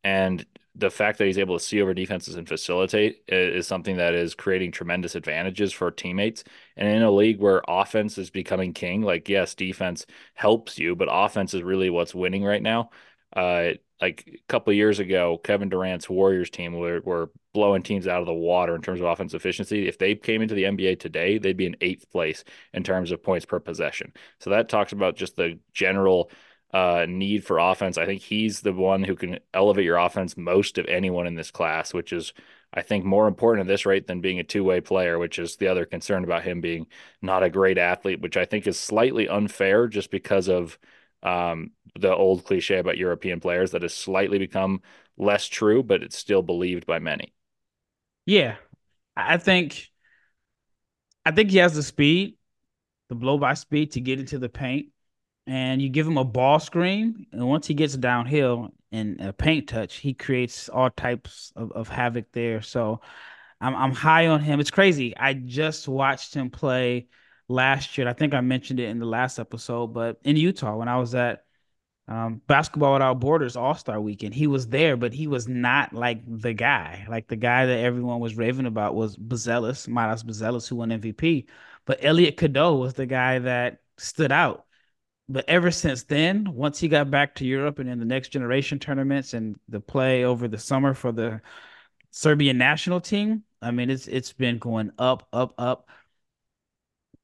And 0.05 0.45
the 0.75 0.91
fact 0.91 1.19
that 1.19 1.27
he's 1.27 1.39
able 1.39 1.59
to 1.59 1.65
see 1.65 1.83
over 1.83 1.93
defenses 1.93 2.37
and 2.37 2.49
facilitate 2.49 3.25
is, 3.27 3.67
something 3.67 3.97
that 3.97 4.15
is 4.15 4.35
creating 4.35 4.71
tremendous 4.71 5.17
advantages 5.17 5.73
for 5.73 5.91
teammates. 5.91 6.45
And 6.77 6.89
in 6.89 7.03
a 7.03 7.11
league 7.11 7.41
where 7.41 7.63
offense 7.67 8.17
is 8.17 8.31
becoming 8.31 8.73
king, 8.73 9.03
like, 9.03 9.29
yes, 9.29 9.55
defense 9.55 10.07
helps 10.35 10.79
you, 10.79 10.95
but 10.95 11.09
offense 11.11 11.53
is 11.53 11.63
really 11.63 11.91
what's 11.91 12.15
winning 12.15 12.45
right 12.45 12.63
now. 12.63 12.91
Uh, 13.35 13.73
like 14.01 14.25
a 14.29 14.39
couple 14.49 14.73
years 14.73 14.99
ago, 15.01 15.39
Kevin 15.43 15.69
Durant's 15.69 16.09
Warriors 16.09 16.51
team 16.51 16.75
were, 16.75 17.01
were 17.01 17.31
blowing 17.53 17.83
teams 17.83 18.07
out 18.07 18.21
of 18.21 18.27
the 18.27 18.33
water 18.33 18.75
in 18.77 18.83
terms 18.83 19.01
of 19.01 19.07
offensive 19.07 19.41
efficiency. 19.41 19.89
If 19.89 19.99
they 19.99 20.15
came 20.15 20.41
into 20.43 20.55
the 20.55 20.65
NBA 20.65 21.01
today, 21.01 21.39
they'd 21.39 21.57
be 21.57 21.67
in 21.67 21.77
eighth 21.81 22.11
place 22.11 22.45
in 22.73 22.85
terms 22.85 23.11
of 23.11 23.23
points 23.23 23.47
per 23.47 23.59
possession. 23.59 24.13
So 24.39 24.51
that 24.51 24.69
talks 24.69 24.93
about 24.93 25.17
just 25.17 25.37
the 25.37 25.59
general 25.73 26.31
uh, 26.73 27.07
need 27.09 27.45
for 27.45 27.59
offense. 27.59 27.99
I 27.99 28.07
think 28.07 28.23
he's 28.23 28.61
the 28.61 28.73
one 28.73 29.03
who 29.03 29.17
can 29.17 29.39
elevate 29.53 29.85
your 29.85 29.97
offense 29.97 30.37
most 30.37 30.79
of 30.79 30.87
anyone 30.87 31.27
in 31.27 31.35
this 31.35 31.51
class, 31.51 31.93
which 31.93 32.13
is, 32.13 32.33
I 32.73 32.83
think, 32.83 33.05
more 33.05 33.27
important 33.27 33.67
at 33.67 33.73
this 33.73 33.87
rate 33.87 34.07
than 34.07 34.21
being 34.21 34.39
a 34.39 34.45
two 34.45 34.63
way 34.63 34.81
player, 34.81 35.19
which 35.19 35.39
is 35.39 35.57
the 35.57 35.69
other 35.69 35.87
concern 35.87 36.25
about 36.25 36.45
him 36.45 36.61
being 36.61 36.87
not 37.23 37.43
a 37.43 37.51
great 37.51 37.79
athlete, 37.79 38.21
which 38.21 38.37
I 38.37 38.45
think 38.45 38.67
is 38.67 38.79
slightly 38.79 39.29
unfair 39.29 39.89
just 39.89 40.11
because 40.11 40.49
of 40.49 40.79
um, 41.23 41.73
the 41.99 42.15
old 42.15 42.45
cliche 42.45 42.79
about 42.79 42.99
European 42.99 43.41
players 43.41 43.73
that 43.73 43.83
has 43.83 43.95
slightly 43.95 44.39
become 44.39 44.83
less 45.17 45.47
true, 45.47 45.83
but 45.83 46.03
it's 46.03 46.17
still 46.17 46.43
believed 46.43 46.87
by 46.87 46.99
many. 46.99 47.35
Yeah, 48.27 48.57
I 49.17 49.39
think, 49.39 49.89
I 51.25 51.31
think 51.31 51.51
he 51.51 51.59
has 51.59 51.75
the 51.75 51.83
speed, 51.83 52.37
the 53.09 53.15
blow 53.15 53.39
by 53.39 53.55
speed 53.55 53.93
to 53.93 54.01
get 54.01 54.21
into 54.21 54.39
the 54.39 54.49
paint, 54.49 54.89
and 55.47 55.81
you 55.81 55.89
give 55.89 56.07
him 56.07 56.19
a 56.19 56.25
ball 56.25 56.61
screen, 56.61 57.27
and 57.33 57.49
once 57.49 57.67
he 57.67 57.75
gets 57.75 57.97
downhill 57.97 58.71
and 58.93 59.21
a 59.21 59.33
paint 59.33 59.69
touch, 59.69 59.97
he 59.97 60.15
creates 60.15 60.69
all 60.69 60.91
types 60.91 61.53
of, 61.57 61.73
of 61.73 61.89
havoc 61.89 62.27
there. 62.33 62.63
So, 62.63 63.01
I'm 63.61 63.75
I'm 63.75 63.93
high 63.93 64.29
on 64.29 64.41
him. 64.41 64.61
It's 64.61 64.71
crazy. 64.71 65.17
I 65.17 65.35
just 65.35 65.89
watched 65.89 66.35
him 66.35 66.51
play 66.51 67.09
last 67.49 67.99
year. 67.99 68.09
I 68.09 68.13
think 68.13 68.35
I 68.35 68.41
mentioned 68.41 68.81
it 68.81 68.89
in 68.89 68.99
the 68.99 69.07
last 69.07 69.39
episode, 69.39 69.89
but 69.89 70.19
in 70.25 70.37
Utah 70.37 70.77
when 70.77 70.89
I 70.89 70.99
was 70.99 71.15
at 71.15 71.45
um, 72.07 72.41
Basketball 72.47 72.95
Without 72.95 73.21
Borders 73.21 73.57
All 73.57 73.75
Star 73.75 74.01
Weekend, 74.01 74.35
he 74.35 74.47
was 74.47 74.69
there, 74.69 74.97
but 74.97 75.13
he 75.13 75.27
was 75.27 75.47
not 75.47 75.93
like 75.93 76.23
the 76.27 76.55
guy. 76.55 77.07
Like 77.09 77.29
the 77.29 77.37
guy 77.37 77.67
that 77.67 77.81
everyone 77.81 78.21
was 78.21 78.37
raving 78.37 78.67
about 78.67 78.95
was 78.95 79.17
Buzelis, 79.17 79.87
Miles 79.89 80.23
Buzelis, 80.23 80.69
who 80.69 80.77
won 80.77 80.93
MVP. 80.93 81.47
But 81.85 82.03
Elliot 82.03 82.37
Cadeau 82.37 82.77
was 82.77 82.95
the 82.95 83.07
guy 83.07 83.41
that 83.41 83.81
stood 83.99 84.33
out. 84.33 84.65
But 85.29 85.45
ever 85.49 85.71
since 85.71 86.05
then, 86.05 86.55
once 86.55 86.79
he 86.79 86.89
got 86.89 87.11
back 87.11 87.35
to 87.37 87.45
Europe 87.45 87.79
and 87.79 87.89
in 87.91 87.99
the 87.99 88.07
next 88.07 88.29
generation 88.31 88.79
tournaments 88.79 89.35
and 89.35 89.57
the 89.69 89.81
play 89.81 90.25
over 90.25 90.49
the 90.49 90.59
summer 90.59 90.95
for 90.95 91.13
the 91.13 91.43
Serbian 92.11 92.57
national 92.57 93.01
team, 93.03 93.45
I 93.61 93.71
mean, 93.71 93.91
it's 93.91 94.07
it's 94.09 94.33
been 94.33 94.59
going 94.59 94.93
up, 94.99 95.29
up, 95.33 95.55
up 95.59 95.89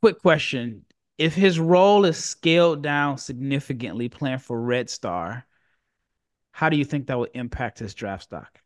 quick 0.05 0.21
question. 0.21 0.85
If 1.17 1.35
his 1.35 1.59
role 1.59 2.05
is 2.05 2.23
scaled 2.23 2.83
down 2.83 3.17
significantly 3.17 4.11
playing 4.11 4.41
for 4.41 4.61
Red 4.61 4.91
Star, 4.91 5.47
how 6.53 6.69
do 6.69 6.77
you 6.77 6.85
think 6.85 7.07
that 7.07 7.19
would 7.19 7.31
impact 7.33 7.79
his 7.79 7.95
draft 7.95 8.25
stock? 8.25 8.61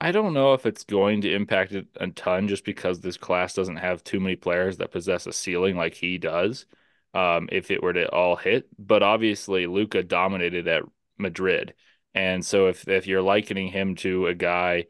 I 0.00 0.12
don't 0.12 0.34
know 0.34 0.52
if 0.52 0.66
it's 0.66 0.84
going 0.84 1.22
to 1.22 1.34
impact 1.34 1.72
it 1.72 1.88
a 1.96 2.06
ton 2.06 2.46
just 2.46 2.64
because 2.64 3.00
this 3.00 3.16
class 3.16 3.54
doesn't 3.54 3.78
have 3.78 4.04
too 4.04 4.20
many 4.20 4.36
players 4.36 4.76
that 4.76 4.92
possess 4.92 5.26
a 5.26 5.32
ceiling 5.32 5.76
like 5.76 5.94
he 5.94 6.16
does. 6.16 6.66
Um, 7.12 7.48
if 7.50 7.72
it 7.72 7.82
were 7.82 7.92
to 7.94 8.08
all 8.10 8.36
hit, 8.36 8.68
but 8.78 9.02
obviously 9.02 9.66
Luka 9.66 10.04
dominated 10.04 10.68
at 10.68 10.84
Madrid, 11.18 11.74
and 12.14 12.46
so 12.46 12.68
if 12.68 12.86
if 12.86 13.08
you're 13.08 13.20
likening 13.20 13.72
him 13.72 13.96
to 13.96 14.28
a 14.28 14.34
guy 14.34 14.84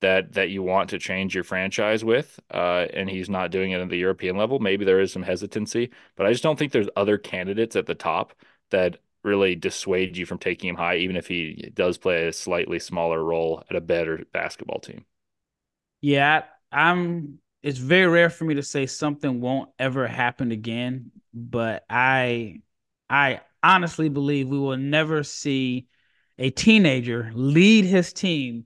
that 0.00 0.32
that 0.34 0.50
you 0.50 0.62
want 0.62 0.90
to 0.90 0.98
change 0.98 1.34
your 1.34 1.44
franchise 1.44 2.04
with, 2.04 2.40
uh, 2.52 2.86
and 2.92 3.08
he's 3.10 3.28
not 3.30 3.50
doing 3.50 3.72
it 3.72 3.80
at 3.80 3.88
the 3.88 3.96
European 3.98 4.36
level, 4.36 4.58
maybe 4.58 4.84
there 4.84 5.00
is 5.00 5.12
some 5.12 5.22
hesitancy. 5.22 5.90
But 6.16 6.26
I 6.26 6.32
just 6.32 6.42
don't 6.42 6.58
think 6.58 6.72
there's 6.72 6.88
other 6.96 7.18
candidates 7.18 7.76
at 7.76 7.86
the 7.86 7.94
top 7.94 8.34
that 8.70 8.98
really 9.22 9.54
dissuade 9.54 10.16
you 10.16 10.24
from 10.26 10.38
taking 10.38 10.70
him 10.70 10.76
high, 10.76 10.96
even 10.96 11.16
if 11.16 11.26
he 11.26 11.70
does 11.74 11.98
play 11.98 12.26
a 12.28 12.32
slightly 12.32 12.78
smaller 12.78 13.22
role 13.22 13.62
at 13.68 13.76
a 13.76 13.80
better 13.80 14.24
basketball 14.32 14.80
team. 14.80 15.04
Yeah, 16.00 16.44
I'm. 16.72 17.38
It's 17.62 17.78
very 17.78 18.06
rare 18.06 18.30
for 18.30 18.44
me 18.44 18.54
to 18.54 18.62
say 18.62 18.86
something 18.86 19.40
won't 19.42 19.68
ever 19.78 20.06
happen 20.06 20.50
again, 20.50 21.12
but 21.34 21.84
I, 21.90 22.62
I 23.10 23.42
honestly 23.62 24.08
believe 24.08 24.48
we 24.48 24.58
will 24.58 24.78
never 24.78 25.22
see 25.22 25.86
a 26.38 26.48
teenager 26.48 27.30
lead 27.34 27.84
his 27.84 28.14
team 28.14 28.64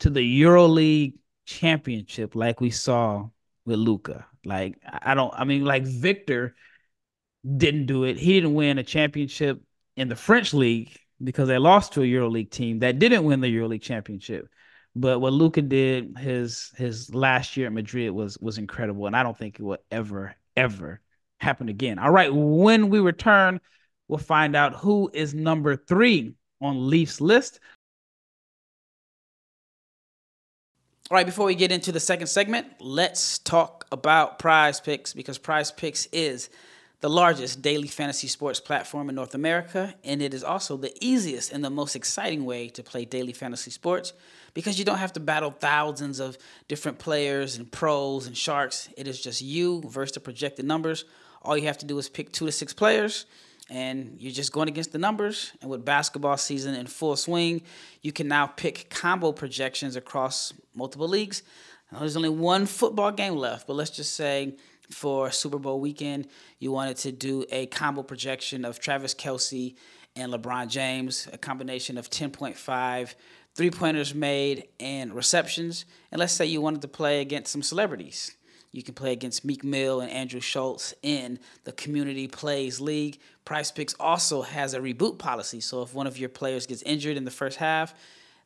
to 0.00 0.10
the 0.10 0.42
EuroLeague 0.42 1.14
championship 1.46 2.34
like 2.34 2.60
we 2.60 2.70
saw 2.70 3.28
with 3.66 3.78
Luka. 3.78 4.26
Like 4.44 4.78
I 4.86 5.14
don't 5.14 5.32
I 5.34 5.44
mean 5.44 5.64
like 5.64 5.84
Victor 5.84 6.54
didn't 7.56 7.86
do 7.86 8.04
it. 8.04 8.18
He 8.18 8.34
didn't 8.34 8.54
win 8.54 8.78
a 8.78 8.82
championship 8.82 9.62
in 9.96 10.08
the 10.08 10.16
French 10.16 10.54
league 10.54 10.96
because 11.22 11.48
they 11.48 11.58
lost 11.58 11.92
to 11.92 12.02
a 12.02 12.06
EuroLeague 12.06 12.50
team 12.50 12.80
that 12.80 12.98
didn't 12.98 13.24
win 13.24 13.40
the 13.40 13.54
EuroLeague 13.54 13.82
championship. 13.82 14.48
But 14.96 15.20
what 15.20 15.32
Luka 15.32 15.62
did 15.62 16.18
his 16.18 16.70
his 16.76 17.12
last 17.14 17.56
year 17.56 17.66
at 17.66 17.72
Madrid 17.72 18.10
was 18.10 18.38
was 18.38 18.58
incredible, 18.58 19.06
and 19.06 19.16
I 19.16 19.22
don't 19.22 19.36
think 19.36 19.58
it 19.58 19.62
will 19.62 19.78
ever 19.90 20.34
ever 20.56 21.00
happen 21.38 21.68
again. 21.68 21.98
All 21.98 22.10
right, 22.10 22.32
when 22.32 22.90
we 22.90 23.00
return, 23.00 23.60
we'll 24.08 24.18
find 24.18 24.54
out 24.54 24.76
who 24.76 25.10
is 25.12 25.34
number 25.34 25.76
three 25.76 26.34
on 26.60 26.88
Leifs 26.88 27.20
list. 27.20 27.60
All 31.10 31.16
right, 31.16 31.26
before 31.26 31.44
we 31.44 31.54
get 31.54 31.70
into 31.70 31.92
the 31.92 32.00
second 32.00 32.28
segment, 32.28 32.66
let's 32.80 33.38
talk 33.38 33.86
about 33.92 34.38
Prize 34.38 34.80
Picks 34.80 35.12
because 35.12 35.36
Prize 35.36 35.70
Picks 35.70 36.06
is 36.06 36.48
the 37.02 37.10
largest 37.10 37.60
daily 37.60 37.88
fantasy 37.88 38.26
sports 38.26 38.58
platform 38.58 39.10
in 39.10 39.14
North 39.14 39.34
America, 39.34 39.94
and 40.02 40.22
it 40.22 40.32
is 40.32 40.42
also 40.42 40.78
the 40.78 40.94
easiest 41.04 41.52
and 41.52 41.62
the 41.62 41.68
most 41.68 41.94
exciting 41.94 42.46
way 42.46 42.68
to 42.70 42.82
play 42.82 43.04
daily 43.04 43.34
fantasy 43.34 43.70
sports 43.70 44.14
because 44.54 44.78
you 44.78 44.86
don't 44.86 44.96
have 44.96 45.12
to 45.12 45.20
battle 45.20 45.50
thousands 45.50 46.20
of 46.20 46.38
different 46.68 46.98
players 46.98 47.58
and 47.58 47.70
pros 47.70 48.26
and 48.26 48.34
sharks. 48.34 48.88
It 48.96 49.06
is 49.06 49.20
just 49.20 49.42
you 49.42 49.82
versus 49.82 50.14
the 50.14 50.20
projected 50.20 50.64
numbers. 50.64 51.04
All 51.42 51.54
you 51.54 51.66
have 51.66 51.76
to 51.78 51.86
do 51.86 51.98
is 51.98 52.08
pick 52.08 52.32
two 52.32 52.46
to 52.46 52.52
six 52.52 52.72
players 52.72 53.26
and 53.70 54.16
you're 54.18 54.32
just 54.32 54.52
going 54.52 54.68
against 54.68 54.92
the 54.92 54.98
numbers. 54.98 55.52
And 55.60 55.70
with 55.70 55.84
basketball 55.84 56.36
season 56.36 56.74
in 56.74 56.86
full 56.86 57.16
swing, 57.16 57.62
you 58.02 58.12
can 58.12 58.28
now 58.28 58.46
pick 58.46 58.90
combo 58.90 59.32
projections 59.32 59.96
across 59.96 60.52
multiple 60.74 61.08
leagues. 61.08 61.42
Now, 61.90 62.00
there's 62.00 62.16
only 62.16 62.28
one 62.28 62.66
football 62.66 63.12
game 63.12 63.36
left, 63.36 63.66
but 63.66 63.74
let's 63.74 63.90
just 63.90 64.14
say 64.14 64.56
for 64.90 65.30
Super 65.30 65.58
Bowl 65.58 65.80
weekend, 65.80 66.28
you 66.58 66.72
wanted 66.72 66.96
to 66.98 67.12
do 67.12 67.44
a 67.50 67.66
combo 67.66 68.02
projection 68.02 68.64
of 68.64 68.80
Travis 68.80 69.14
Kelce 69.14 69.76
and 70.16 70.32
LeBron 70.32 70.68
James, 70.68 71.28
a 71.32 71.38
combination 71.38 71.96
of 71.98 72.10
10.5 72.10 73.14
three 73.54 73.70
pointers 73.70 74.14
made 74.14 74.68
and 74.80 75.14
receptions. 75.14 75.84
And 76.10 76.18
let's 76.18 76.32
say 76.32 76.46
you 76.46 76.60
wanted 76.60 76.82
to 76.82 76.88
play 76.88 77.20
against 77.20 77.52
some 77.52 77.62
celebrities. 77.62 78.34
You 78.74 78.82
can 78.82 78.94
play 78.94 79.12
against 79.12 79.44
Meek 79.44 79.62
Mill 79.62 80.00
and 80.00 80.10
Andrew 80.10 80.40
Schulz 80.40 80.94
in 81.00 81.38
the 81.62 81.70
Community 81.70 82.26
Plays 82.26 82.80
League. 82.80 83.20
Prize 83.44 83.70
Picks 83.70 83.94
also 84.00 84.42
has 84.42 84.74
a 84.74 84.80
reboot 84.80 85.18
policy. 85.18 85.60
So 85.60 85.82
if 85.82 85.94
one 85.94 86.08
of 86.08 86.18
your 86.18 86.28
players 86.28 86.66
gets 86.66 86.82
injured 86.82 87.16
in 87.16 87.24
the 87.24 87.30
first 87.30 87.58
half, 87.58 87.94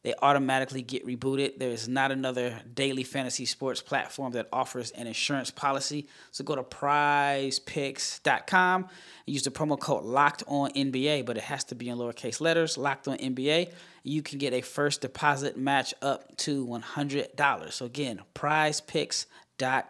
they 0.02 0.12
automatically 0.20 0.82
get 0.82 1.06
rebooted. 1.06 1.58
There 1.58 1.70
is 1.70 1.88
not 1.88 2.12
another 2.12 2.60
daily 2.74 3.04
fantasy 3.04 3.46
sports 3.46 3.80
platform 3.80 4.32
that 4.32 4.48
offers 4.52 4.90
an 4.90 5.06
insurance 5.06 5.50
policy. 5.50 6.06
So 6.30 6.44
go 6.44 6.56
to 6.56 6.62
prizepicks.com 6.62 8.82
and 8.82 8.90
use 9.24 9.44
the 9.44 9.50
promo 9.50 9.80
code 9.80 10.04
locked 10.04 10.42
on 10.46 10.72
NBA, 10.72 11.24
but 11.24 11.38
it 11.38 11.44
has 11.44 11.64
to 11.64 11.74
be 11.74 11.88
in 11.88 11.96
lowercase 11.96 12.38
letters, 12.38 12.76
locked 12.76 13.08
on 13.08 13.16
NBA. 13.16 13.72
You 14.02 14.20
can 14.20 14.38
get 14.38 14.52
a 14.52 14.60
first 14.60 15.00
deposit 15.00 15.56
match 15.56 15.94
up 16.02 16.36
to 16.38 16.66
$100. 16.66 17.72
So 17.72 17.86
again, 17.86 18.20
prizepicks.com. 18.34 19.84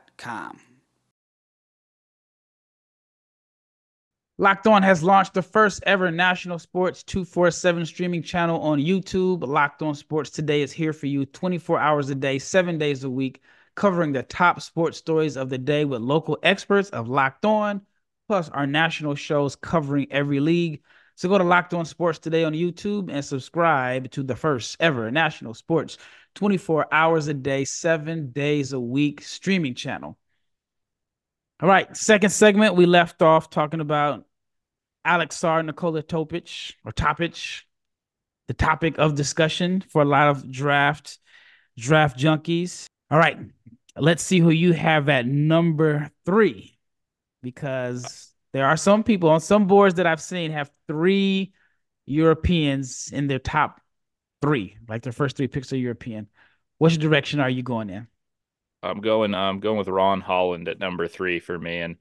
Locked 4.40 4.68
On 4.68 4.84
has 4.84 5.02
launched 5.02 5.34
the 5.34 5.42
first 5.42 5.82
ever 5.84 6.12
national 6.12 6.60
sports 6.60 7.02
247 7.02 7.87
streaming 7.87 8.22
channel 8.22 8.60
on 8.60 8.78
YouTube. 8.78 9.44
Locked 9.44 9.82
On 9.82 9.96
Sports 9.96 10.30
Today 10.30 10.62
is 10.62 10.70
here 10.70 10.92
for 10.92 11.06
you 11.06 11.26
24 11.26 11.80
hours 11.80 12.08
a 12.08 12.14
day, 12.14 12.38
seven 12.38 12.78
days 12.78 13.02
a 13.02 13.10
week, 13.10 13.42
covering 13.75 14.12
the 14.12 14.22
top 14.22 14.60
sports 14.60 14.96
stories 14.96 15.37
of 15.37 15.48
the 15.48 15.58
day 15.58 15.84
with 15.84 16.02
local 16.02 16.38
experts 16.44 16.88
of 16.90 17.08
Locked 17.08 17.44
On, 17.44 17.80
plus 18.28 18.48
our 18.50 18.66
national 18.66 19.16
shows 19.16 19.56
covering 19.56 20.06
every 20.12 20.38
league. 20.38 20.82
So 21.16 21.28
go 21.28 21.38
to 21.38 21.42
Locked 21.42 21.75
On 21.75 21.84
Sports 21.84 22.20
Today 22.20 22.44
on 22.44 22.52
YouTube 22.52 23.10
and 23.10 23.25
subscribe 23.25 24.08
to 24.12 24.22
the 24.22 24.37
first 24.37 24.76
ever 24.78 25.10
national 25.10 25.54
sports 25.54 25.98
24 26.38 26.87
hours 26.95 27.26
a 27.26 27.35
day, 27.35 27.64
seven 27.64 28.30
days 28.30 28.73
a 28.73 28.78
week 28.78 29.23
streaming 29.23 29.75
channel. 29.75 30.16
All 31.61 31.68
right, 31.68 31.97
second 31.97 32.30
segment, 32.30 32.76
we 32.76 32.87
left 32.87 33.23
off 33.23 33.50
talking 33.50 33.80
about 33.80 34.25
Alex 35.04 35.37
Sarr, 35.37 35.66
Nikola 35.66 36.00
Topic 36.00 36.49
or 36.85 36.92
Topic, 36.92 37.35
the 38.47 38.54
topic 38.54 38.99
of 38.99 39.16
discussion 39.16 39.83
for 39.88 40.02
a 40.02 40.04
lot 40.04 40.28
of 40.28 40.49
draft 40.49 41.18
draft 41.76 42.16
junkies. 42.16 42.87
All 43.11 43.18
right, 43.18 43.38
let's 43.97 44.23
see 44.23 44.38
who 44.38 44.50
you 44.50 44.73
have 44.75 45.09
at 45.09 45.26
number 45.26 46.09
three, 46.25 46.78
because 47.42 48.33
there 48.52 48.66
are 48.66 48.76
some 48.76 49.02
people 49.02 49.28
on 49.30 49.40
some 49.40 49.66
boards 49.66 49.97
that 49.97 50.07
I've 50.07 50.23
seen 50.23 50.52
have 50.52 50.71
three 50.87 51.52
Europeans 52.07 53.11
in 53.12 53.26
their 53.26 53.40
top 53.40 53.80
three, 54.42 54.76
like 54.88 55.02
their 55.02 55.12
first 55.12 55.37
three 55.37 55.49
picks 55.49 55.73
are 55.73 55.76
European. 55.76 56.28
Which 56.78 56.99
direction 56.99 57.40
are 57.40 57.50
you 57.50 57.62
going 57.62 57.90
in? 57.90 58.07
I'm 58.83 59.00
going. 59.00 59.35
I'm 59.35 59.61
going 59.61 59.78
with 59.78 59.88
Ron 59.88 60.21
Holland 60.21 60.68
at 60.68 60.78
number 60.78 61.09
three 61.09 61.40
for 61.40 61.59
me, 61.59 61.80
and 61.80 61.97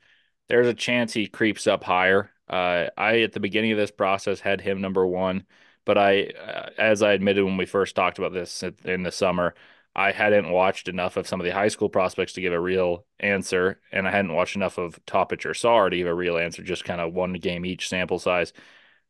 there's 0.48 0.68
a 0.68 0.74
chance 0.74 1.14
he 1.14 1.28
creeps 1.28 1.68
up 1.68 1.84
higher. 1.84 2.32
Uh, 2.48 2.88
I 2.96 3.22
at 3.22 3.34
the 3.34 3.40
beginning 3.40 3.72
of 3.72 3.78
this 3.78 3.92
process 3.92 4.40
had 4.40 4.62
him 4.62 4.80
number 4.80 5.06
one, 5.06 5.46
but 5.86 5.98
I, 5.98 6.26
uh, 6.28 6.70
as 6.78 7.02
I 7.02 7.14
admitted 7.14 7.44
when 7.44 7.58
we 7.58 7.66
first 7.66 7.96
talked 7.96 8.20
about 8.20 8.34
this 8.34 8.64
in 8.86 9.04
the 9.04 9.12
summer, 9.12 9.56
I 9.96 10.12
hadn't 10.12 10.52
watched 10.52 10.88
enough 10.88 11.18
of 11.18 11.28
some 11.28 11.42
of 11.42 11.46
the 11.46 11.54
high 11.54 11.68
school 11.70 11.90
prospects 11.90 12.34
to 12.34 12.42
give 12.42 12.54
a 12.54 12.60
real 12.60 13.06
answer, 13.20 13.82
and 13.92 14.08
I 14.08 14.12
hadn't 14.12 14.34
watched 14.34 14.56
enough 14.56 14.78
of 14.78 15.04
Topic 15.08 15.46
or 15.46 15.52
Sarr 15.54 15.90
to 15.90 15.98
give 15.98 16.08
a 16.08 16.14
real 16.14 16.38
answer. 16.38 16.62
Just 16.62 16.86
kind 16.86 17.02
of 17.02 17.14
one 17.14 17.34
game 17.34 17.66
each 17.66 17.90
sample 17.90 18.20
size. 18.20 18.54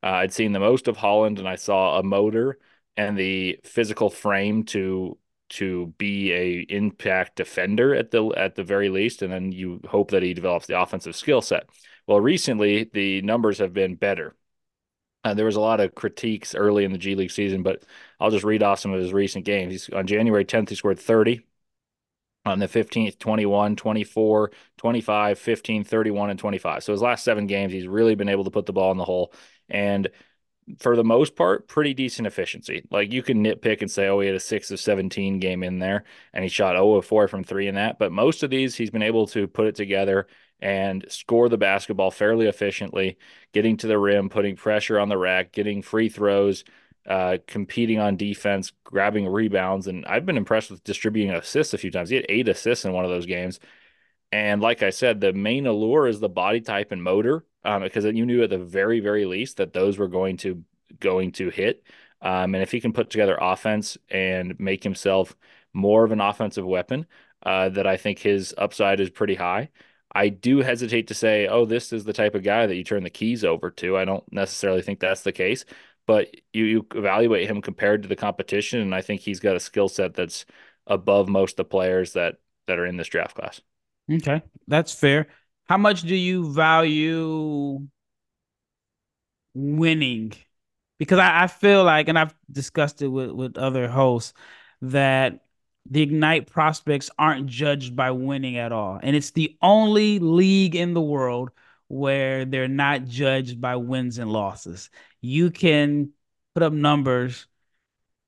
Uh, 0.02 0.08
I'd 0.08 0.34
seen 0.34 0.54
the 0.54 0.60
most 0.60 0.88
of 0.88 0.98
Holland, 0.98 1.40
and 1.40 1.48
I 1.48 1.56
saw 1.56 2.00
a 2.00 2.04
motor 2.04 2.58
and 2.98 3.18
the 3.18 3.60
physical 3.64 4.10
frame 4.10 4.64
to 4.66 5.18
to 5.50 5.94
be 5.98 6.34
a 6.34 6.60
impact 6.70 7.38
defender 7.38 7.96
at 7.96 8.12
the 8.12 8.26
at 8.36 8.56
the 8.56 8.64
very 8.64 8.90
least, 8.90 9.22
and 9.22 9.32
then 9.32 9.52
you 9.52 9.80
hope 9.88 10.12
that 10.12 10.24
he 10.24 10.34
develops 10.34 10.68
the 10.68 10.80
offensive 10.80 11.16
skill 11.16 11.42
set. 11.42 11.70
Well, 12.08 12.20
recently 12.20 12.90
the 12.94 13.22
numbers 13.22 13.60
have 13.60 13.74
been 13.74 13.96
better. 13.96 14.36
Uh, 15.24 15.34
there 15.34 15.46
was 15.46 15.56
a 15.56 15.62
lot 15.62 15.80
of 15.80 15.96
critiques 15.96 16.56
early 16.56 16.86
in 16.86 16.92
the 16.92 16.98
G 16.98 17.16
League 17.16 17.32
season, 17.32 17.64
but 17.64 17.84
I'll 18.20 18.32
just 18.32 18.46
read 18.46 18.64
off 18.64 18.80
some 18.80 18.94
of 18.94 19.02
his 19.02 19.14
recent 19.14 19.46
games. 19.46 19.72
He's 19.72 19.90
on 19.90 20.08
January 20.08 20.46
10th, 20.46 20.70
he 20.70 20.76
scored 20.76 21.00
30. 21.00 21.46
On 22.46 22.60
the 22.60 22.68
15th, 22.70 23.20
21, 23.20 23.76
24, 23.76 24.52
25, 24.78 25.38
15, 25.40 25.84
31, 25.84 26.30
and 26.30 26.40
25. 26.40 26.84
So 26.84 26.94
his 26.94 27.02
last 27.02 27.26
seven 27.26 27.46
games, 27.46 27.74
he's 27.74 27.88
really 27.88 28.16
been 28.16 28.30
able 28.30 28.46
to 28.46 28.52
put 28.52 28.66
the 28.66 28.74
ball 28.74 28.92
in 28.92 28.98
the 28.98 29.04
hole. 29.06 29.34
And 29.70 30.10
for 30.80 30.96
the 30.96 31.04
most 31.04 31.36
part, 31.36 31.68
pretty 31.68 31.94
decent 31.94 32.28
efficiency. 32.28 32.84
Like 32.92 33.12
you 33.14 33.24
can 33.24 33.44
nitpick 33.44 33.82
and 33.82 33.90
say, 33.90 34.08
oh, 34.08 34.20
he 34.20 34.28
had 34.28 34.36
a 34.36 34.40
six 34.40 34.70
of 34.72 34.80
17 34.80 35.40
game 35.40 35.64
in 35.64 35.80
there 35.80 36.04
and 36.34 36.44
he 36.44 36.50
shot 36.50 36.76
0 36.76 36.96
of 36.96 37.06
4 37.06 37.28
from 37.28 37.44
three 37.44 37.68
in 37.68 37.76
that. 37.76 38.00
But 38.00 38.12
most 38.12 38.44
of 38.44 38.50
these, 38.50 38.76
he's 38.76 38.90
been 38.90 39.02
able 39.02 39.28
to 39.28 39.48
put 39.48 39.68
it 39.68 39.76
together 39.76 40.28
and 40.60 41.06
score 41.10 41.50
the 41.50 41.58
basketball 41.58 42.12
fairly 42.12 42.48
efficiently, 42.48 43.18
getting 43.54 43.78
to 43.78 43.88
the 43.88 43.98
rim, 43.98 44.30
putting 44.30 44.56
pressure 44.56 45.00
on 45.00 45.10
the 45.10 45.18
rack, 45.18 45.52
getting 45.52 45.82
free 45.82 46.10
throws, 46.10 46.64
uh, 47.08 47.38
competing 47.48 48.00
on 48.00 48.18
defense, 48.18 48.74
grabbing 48.84 49.28
rebounds. 49.28 49.88
And 49.88 50.06
I've 50.06 50.26
been 50.26 50.38
impressed 50.38 50.72
with 50.72 50.84
distributing 50.84 51.34
assists 51.34 51.74
a 51.74 51.78
few 51.78 51.92
times. 51.92 52.10
He 52.10 52.16
had 52.18 52.26
eight 52.28 52.50
assists 52.50 52.86
in 52.86 52.92
one 52.92 53.06
of 53.06 53.12
those 53.12 53.26
games. 53.26 53.60
And 54.32 54.62
like 54.62 54.84
I 54.84 54.90
said, 54.90 55.22
the 55.22 55.32
main 55.32 55.68
allure 55.68 56.08
is 56.08 56.20
the 56.20 56.28
body 56.28 56.60
type 56.60 56.92
and 56.92 57.02
motor, 57.02 57.46
um, 57.64 57.82
because 57.82 58.06
you 58.06 58.26
knew 58.26 58.44
at 58.44 58.50
the 58.50 58.58
very, 58.58 59.00
very 59.00 59.26
least 59.26 59.58
that 59.58 59.74
those 59.74 59.98
were 59.98 60.08
going 60.08 60.38
to 60.38 60.64
going 61.00 61.32
to 61.34 61.50
hit. 61.50 61.84
Um, 62.22 62.56
and 62.56 62.64
if 62.64 62.72
he 62.72 62.80
can 62.80 62.94
put 62.94 63.10
together 63.10 63.38
offense 63.40 63.98
and 64.10 64.60
make 64.60 64.84
himself 64.84 65.36
more 65.74 66.04
of 66.04 66.12
an 66.12 66.22
offensive 66.22 66.66
weapon, 66.66 67.06
uh, 67.44 67.70
that 67.70 67.86
I 67.86 67.98
think 67.98 68.20
his 68.20 68.54
upside 68.58 69.00
is 69.00 69.10
pretty 69.10 69.36
high. 69.36 69.70
I 70.14 70.30
do 70.30 70.60
hesitate 70.60 71.08
to 71.08 71.14
say, 71.14 71.48
oh, 71.48 71.66
this 71.66 71.94
is 71.94 72.04
the 72.04 72.14
type 72.14 72.34
of 72.34 72.44
guy 72.44 72.66
that 72.66 72.76
you 72.76 72.84
turn 72.84 73.04
the 73.04 73.10
keys 73.10 73.44
over 73.44 73.70
to. 73.72 73.98
I 73.98 74.06
don't 74.06 74.24
necessarily 74.32 74.82
think 74.82 75.00
that's 75.00 75.22
the 75.22 75.32
case, 75.32 75.66
but 76.08 76.34
you, 76.54 76.66
you 76.66 76.88
evaluate 76.96 77.50
him 77.50 77.62
compared 77.62 78.02
to 78.04 78.10
the 78.10 78.16
competition, 78.16 78.80
and 78.82 78.96
I 78.96 79.02
think 79.02 79.22
he's 79.22 79.40
got 79.40 79.56
a 79.56 79.60
skill 79.60 79.90
set 79.90 80.16
that's 80.16 80.46
above 80.88 81.28
most 81.28 81.54
of 81.54 81.58
the 81.58 81.66
players 81.66 82.14
that 82.14 82.36
that 82.68 82.80
are 82.80 82.86
in 82.86 82.98
this 82.98 83.08
draft 83.08 83.36
class. 83.36 83.62
Okay, 84.12 84.42
that's 84.68 84.94
fair. 84.94 85.28
How 85.70 85.78
much 85.78 86.02
do 86.02 86.16
you 86.16 86.52
value 86.54 87.88
winning? 89.54 90.34
Because 90.98 91.20
I, 91.20 91.44
I 91.44 91.48
feel 91.48 91.84
like, 91.84 92.08
and 92.08 92.18
I've 92.18 92.34
discussed 92.52 93.02
it 93.02 93.08
with, 93.08 93.32
with 93.32 93.58
other 93.58 93.88
hosts, 93.88 94.34
that 94.82 95.46
the 95.90 96.02
Ignite 96.02 96.48
prospects 96.48 97.10
aren't 97.18 97.48
judged 97.48 97.96
by 97.96 98.12
winning 98.12 98.58
at 98.58 98.72
all. 98.72 99.00
And 99.02 99.16
it's 99.16 99.32
the 99.32 99.58
only 99.62 100.20
league 100.20 100.76
in 100.76 100.94
the 100.94 101.02
world 101.02 101.52
where 101.88 102.46
they're 102.46 102.68
not 102.68 103.06
judged 103.06 103.62
by 103.62 103.78
wins 103.78 104.18
and 104.18 104.32
losses. 104.32 104.90
You 105.22 105.52
can 105.52 106.12
put 106.54 106.64
up 106.64 106.74
numbers 106.74 107.48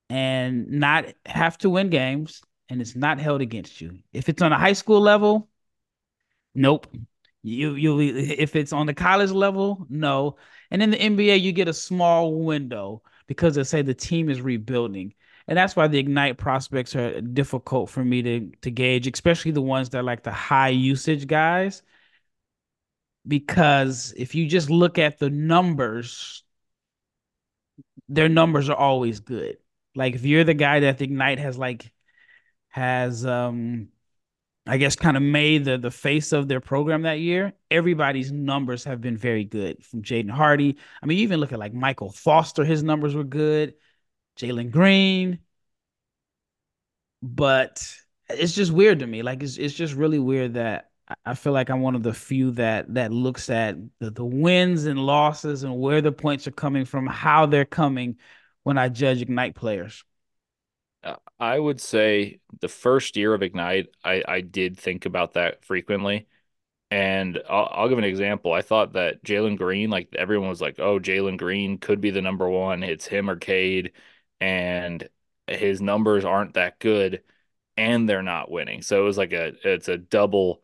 and 0.10 0.70
not 0.70 1.06
have 1.26 1.58
to 1.60 1.70
win 1.70 1.90
games, 1.90 2.42
and 2.70 2.82
it's 2.82 2.96
not 2.96 3.20
held 3.20 3.42
against 3.42 3.82
you. 3.82 4.00
If 4.14 4.30
it's 4.30 4.42
on 4.42 4.54
a 4.54 4.60
high 4.60 4.74
school 4.74 5.02
level, 5.02 5.50
nope. 6.56 6.88
You 7.42 7.76
you 7.76 8.00
if 8.02 8.56
it's 8.56 8.74
on 8.74 8.86
the 8.86 8.94
college 8.94 9.32
level, 9.32 9.86
no. 9.90 10.36
And 10.72 10.82
in 10.84 10.92
the 10.92 11.00
NBA, 11.00 11.36
you 11.36 11.52
get 11.54 11.68
a 11.68 11.74
small 11.74 12.34
window 12.44 13.02
because 13.28 13.56
they 13.56 13.64
say 13.64 13.82
the 13.82 13.94
team 13.94 14.30
is 14.30 14.42
rebuilding 14.42 15.14
and 15.48 15.58
that's 15.58 15.76
why 15.76 15.88
the 15.88 15.98
ignite 15.98 16.38
prospects 16.38 16.96
are 16.96 17.22
difficult 17.22 17.90
for 17.90 18.06
me 18.06 18.22
to 18.22 18.52
to 18.62 18.70
gauge, 18.72 19.08
especially 19.08 19.50
the 19.52 19.62
ones 19.62 19.90
that 19.90 20.06
like 20.06 20.22
the 20.24 20.32
high 20.32 20.70
usage 20.70 21.26
guys. 21.28 21.82
Because 23.28 24.14
if 24.18 24.36
you 24.36 24.48
just 24.48 24.70
look 24.70 24.98
at 24.98 25.20
the 25.20 25.30
numbers, 25.30 26.44
their 28.08 28.30
numbers 28.30 28.70
are 28.70 28.76
always 28.76 29.20
good. 29.20 29.58
Like 29.96 30.16
if 30.16 30.24
you're 30.26 30.44
the 30.44 30.54
guy 30.54 30.82
that 30.82 30.98
the 30.98 31.04
ignite 31.06 31.40
has 31.40 31.58
like 31.58 31.92
has 32.70 33.26
um 33.26 33.90
I 34.70 34.78
guess 34.78 34.96
kind 34.96 35.18
of 35.18 35.24
made 35.24 35.66
the 35.66 35.78
the 35.78 35.92
face 35.92 36.32
of 36.32 36.48
their 36.48 36.60
program 36.62 37.02
that 37.04 37.20
year. 37.20 37.54
Everybody's 37.72 38.32
numbers 38.32 38.84
have 38.84 39.02
been 39.02 39.18
very 39.18 39.44
good. 39.44 39.84
From 39.84 40.04
Jaden 40.04 40.30
Hardy, 40.30 40.78
I 41.02 41.06
mean, 41.06 41.18
you 41.18 41.24
even 41.24 41.40
look 41.40 41.52
at 41.52 41.60
like 41.60 41.74
Michael 41.74 42.12
Foster, 42.12 42.64
his 42.64 42.84
numbers 42.84 43.16
were 43.16 43.24
good. 43.24 43.74
Jalen 44.40 44.72
Green. 44.72 45.40
But 47.22 47.84
it's 48.30 48.54
just 48.54 48.72
weird 48.72 49.00
to 49.00 49.08
me. 49.08 49.24
Like 49.24 49.44
it's 49.44 49.58
it's 49.58 49.74
just 49.74 49.94
really 49.96 50.20
weird 50.20 50.54
that 50.54 50.92
I 51.26 51.34
feel 51.34 51.54
like 51.54 51.70
I'm 51.70 51.82
one 51.82 51.96
of 51.96 52.04
the 52.04 52.14
few 52.14 52.52
that 52.52 52.94
that 52.94 53.12
looks 53.12 53.50
at 53.50 53.76
the, 54.00 54.12
the 54.12 54.26
wins 54.26 54.86
and 54.86 55.00
losses 55.00 55.64
and 55.64 55.80
where 55.80 56.02
the 56.02 56.12
points 56.12 56.48
are 56.48 56.52
coming 56.52 56.86
from, 56.86 57.08
how 57.08 57.46
they're 57.48 57.66
coming 57.66 58.18
when 58.64 58.78
I 58.78 58.90
judge 58.90 59.22
Ignite 59.22 59.56
players. 59.56 60.04
Uh, 61.04 61.16
I 61.40 61.58
would 61.58 61.80
say 61.80 62.42
the 62.60 62.68
first 62.68 63.16
year 63.16 63.34
of 63.34 63.42
Ignite, 63.42 63.88
I, 64.04 64.24
I 64.28 64.42
did 64.42 64.78
think 64.78 65.06
about 65.06 65.34
that 65.34 65.64
frequently. 65.64 66.28
And 66.92 67.42
I'll, 67.50 67.70
I'll 67.74 67.90
give 67.90 67.98
an 68.00 68.04
example. 68.06 68.54
I 68.54 68.62
thought 68.64 68.94
that 68.94 69.24
Jalen 69.24 69.58
Green, 69.58 69.90
like 69.90 70.10
everyone 70.16 70.50
was 70.50 70.62
like, 70.62 70.80
oh, 70.80 71.00
Jalen 71.00 71.38
Green 71.38 71.80
could 71.80 72.02
be 72.02 72.12
the 72.12 72.22
number 72.22 72.50
one. 72.50 72.84
It's 72.84 73.08
him 73.08 73.30
or 73.30 73.38
Cade 73.38 73.94
and 74.42 75.08
his 75.48 75.82
numbers 75.82 76.26
aren't 76.26 76.56
that 76.56 76.80
good 76.80 77.24
and 77.78 78.10
they're 78.10 78.24
not 78.24 78.52
winning. 78.52 78.82
So 78.84 79.02
it 79.02 79.06
was 79.06 79.18
like 79.18 79.34
a 79.34 79.54
it's 79.64 79.88
a 79.90 79.98
double 79.98 80.64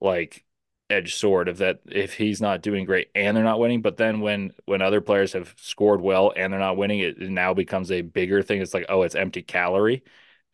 like 0.00 0.44
edge 0.92 1.14
sword 1.14 1.48
of 1.48 1.58
that 1.58 1.80
if 1.90 2.14
he's 2.14 2.40
not 2.40 2.62
doing 2.62 2.84
great 2.84 3.08
and 3.14 3.36
they're 3.36 3.44
not 3.44 3.58
winning 3.58 3.82
but 3.82 3.96
then 3.96 4.20
when 4.20 4.52
when 4.66 4.82
other 4.82 5.00
players 5.00 5.32
have 5.32 5.54
scored 5.56 6.00
well 6.00 6.32
and 6.36 6.52
they're 6.52 6.60
not 6.60 6.76
winning 6.76 7.00
it 7.00 7.18
now 7.20 7.54
becomes 7.54 7.90
a 7.90 8.02
bigger 8.02 8.42
thing 8.42 8.60
it's 8.60 8.74
like 8.74 8.86
oh 8.88 9.02
it's 9.02 9.14
empty 9.14 9.42
calorie 9.42 10.02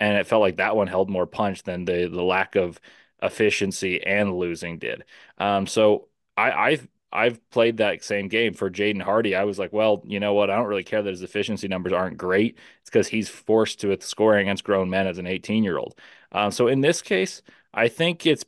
and 0.01 0.17
it 0.17 0.27
felt 0.27 0.41
like 0.43 0.57
that 0.57 0.77
one 0.77 0.87
held 0.87 1.11
more 1.11 1.27
punch 1.27 1.63
than 1.65 1.85
the 1.85 2.09
the 2.09 2.23
lack 2.23 2.57
of 2.57 2.81
efficiency 3.23 4.03
and 4.05 4.35
losing 4.37 4.79
did 4.79 5.05
um 5.39 5.67
so 5.67 6.09
i 6.37 6.51
i 6.73 6.79
I've 7.11 7.49
played 7.51 7.79
that 7.79 8.05
same 8.05 8.29
game 8.29 8.53
for 8.53 8.71
Jaden 8.71 9.01
Hardy. 9.01 9.35
I 9.35 9.45
was 9.45 9.59
like, 9.59 9.73
well, 9.73 10.03
you 10.07 10.21
know 10.21 10.35
what? 10.35 10.51
I 10.51 10.57
don't 10.57 10.67
really 10.67 10.85
care 10.85 11.03
that 11.03 11.09
his 11.11 11.23
efficiency 11.23 11.67
numbers 11.67 11.93
aren't 11.93 12.19
great. 12.19 12.59
It's 12.83 12.91
because 12.91 13.09
he's 13.09 13.29
forced 13.31 13.81
to 13.81 13.99
scoring 14.01 14.43
against 14.43 14.65
grown 14.65 14.91
men 14.91 15.07
as 15.07 15.19
an 15.19 15.27
18 15.27 15.65
year 15.65 15.79
old. 15.79 15.99
Um, 16.33 16.51
so 16.51 16.69
in 16.69 16.81
this 16.83 17.01
case, 17.01 17.43
I 17.73 17.89
think 17.89 18.27
it's 18.27 18.45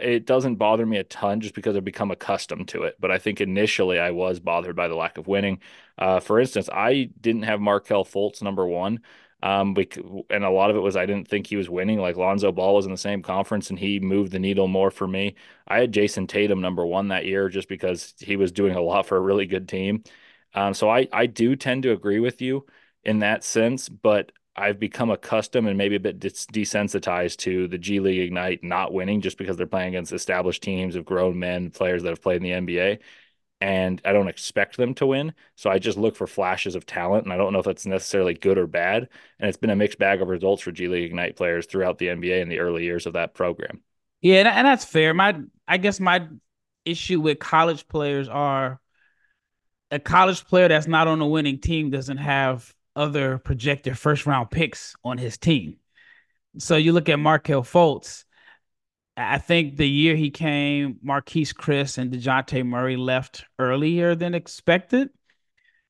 it 0.00 0.26
doesn't 0.26 0.56
bother 0.56 0.84
me 0.84 0.98
a 0.98 1.04
ton 1.04 1.40
just 1.40 1.54
because 1.54 1.76
I've 1.76 1.84
become 1.84 2.10
accustomed 2.10 2.68
to 2.68 2.82
it. 2.84 2.96
But 3.00 3.10
I 3.10 3.18
think 3.18 3.40
initially 3.40 3.98
I 3.98 4.10
was 4.10 4.40
bothered 4.40 4.76
by 4.76 4.88
the 4.88 4.96
lack 4.96 5.18
of 5.18 5.28
winning. 5.28 5.60
Uh, 5.98 6.20
for 6.20 6.40
instance, 6.40 6.68
I 6.72 7.10
didn't 7.20 7.42
have 7.42 7.60
Markelle 7.60 8.04
Fultz 8.04 8.42
number 8.42 8.66
one. 8.66 9.00
Um, 9.42 9.76
and 10.30 10.44
a 10.44 10.50
lot 10.50 10.70
of 10.70 10.76
it 10.76 10.80
was 10.80 10.96
I 10.96 11.06
didn't 11.06 11.28
think 11.28 11.46
he 11.46 11.56
was 11.56 11.68
winning. 11.70 11.98
Like 12.00 12.16
Lonzo 12.16 12.50
Ball 12.52 12.74
was 12.74 12.86
in 12.86 12.90
the 12.90 12.96
same 12.98 13.22
conference 13.22 13.70
and 13.70 13.78
he 13.78 14.00
moved 14.00 14.32
the 14.32 14.38
needle 14.38 14.66
more 14.66 14.90
for 14.90 15.06
me. 15.06 15.36
I 15.68 15.78
had 15.78 15.92
Jayson 15.92 16.26
Tatum 16.26 16.60
number 16.60 16.84
one 16.86 17.08
that 17.08 17.26
year 17.26 17.48
just 17.48 17.68
because 17.68 18.14
he 18.18 18.36
was 18.36 18.50
doing 18.50 18.74
a 18.74 18.80
lot 18.80 19.06
for 19.06 19.16
a 19.16 19.20
really 19.20 19.46
good 19.46 19.68
team. 19.68 20.02
Um, 20.54 20.74
so 20.74 20.88
I 20.90 21.06
I 21.12 21.26
do 21.26 21.54
tend 21.56 21.82
to 21.84 21.92
agree 21.92 22.20
with 22.20 22.40
you 22.42 22.66
in 23.04 23.20
that 23.20 23.44
sense, 23.44 23.88
but 23.88 24.32
I've 24.56 24.80
become 24.80 25.10
accustomed 25.10 25.68
and 25.68 25.76
maybe 25.76 25.96
a 25.96 26.00
bit 26.00 26.18
desensitized 26.18 27.36
to 27.38 27.68
the 27.68 27.78
G 27.78 28.00
League 28.00 28.20
Ignite 28.20 28.64
not 28.64 28.92
winning 28.92 29.20
just 29.20 29.38
because 29.38 29.56
they're 29.56 29.66
playing 29.66 29.88
against 29.88 30.12
established 30.12 30.62
teams 30.62 30.96
of 30.96 31.04
grown 31.04 31.38
men, 31.38 31.70
players 31.70 32.02
that 32.02 32.10
have 32.10 32.22
played 32.22 32.42
in 32.42 32.66
the 32.66 32.74
NBA 32.74 33.00
and 33.60 34.02
I 34.04 34.12
don't 34.12 34.28
expect 34.28 34.76
them 34.76 34.94
to 34.94 35.06
win. 35.06 35.32
So 35.54 35.70
I 35.70 35.78
just 35.78 35.96
look 35.96 36.14
for 36.14 36.26
flashes 36.26 36.74
of 36.74 36.84
talent, 36.84 37.24
and 37.24 37.32
I 37.32 37.36
don't 37.36 37.52
know 37.52 37.60
if 37.60 37.64
that's 37.64 37.86
necessarily 37.86 38.34
good 38.34 38.58
or 38.58 38.66
bad. 38.66 39.08
And 39.38 39.48
it's 39.48 39.56
been 39.56 39.70
a 39.70 39.76
mixed 39.76 39.98
bag 39.98 40.20
of 40.20 40.28
results 40.28 40.62
for 40.62 40.72
G 40.72 40.88
League 40.88 41.04
Ignite 41.04 41.36
players 41.36 41.66
throughout 41.66 41.98
the 41.98 42.08
NBA 42.08 42.42
in 42.42 42.48
the 42.48 42.58
early 42.58 42.84
years 42.84 43.06
of 43.06 43.14
that 43.14 43.34
program. 43.34 43.82
Yeah, 44.20 44.52
and 44.54 44.66
that's 44.66 44.84
fair. 44.84 45.14
My, 45.14 45.40
I 45.66 45.78
guess 45.78 46.00
my 46.00 46.28
issue 46.84 47.20
with 47.20 47.38
college 47.38 47.88
players 47.88 48.28
are 48.28 48.80
a 49.90 49.98
college 49.98 50.44
player 50.44 50.68
that's 50.68 50.86
not 50.86 51.08
on 51.08 51.20
a 51.20 51.26
winning 51.26 51.60
team 51.60 51.90
doesn't 51.90 52.18
have 52.18 52.74
other 52.96 53.38
projected 53.38 53.98
first 53.98 54.26
round 54.26 54.50
picks 54.50 54.96
on 55.04 55.18
his 55.18 55.38
team. 55.38 55.76
So 56.58 56.76
you 56.76 56.92
look 56.92 57.08
at 57.08 57.18
Markelle 57.18 57.62
Fultz 57.62 58.24
I 59.16 59.38
think 59.38 59.76
the 59.76 59.88
year 59.88 60.14
he 60.14 60.30
came, 60.30 60.98
Marquese 61.04 61.54
Chriss 61.54 61.96
and 61.96 62.12
Dejounte 62.12 62.64
Murray 62.66 62.96
left 62.96 63.44
earlier 63.58 64.14
than 64.14 64.34
expected. 64.34 65.08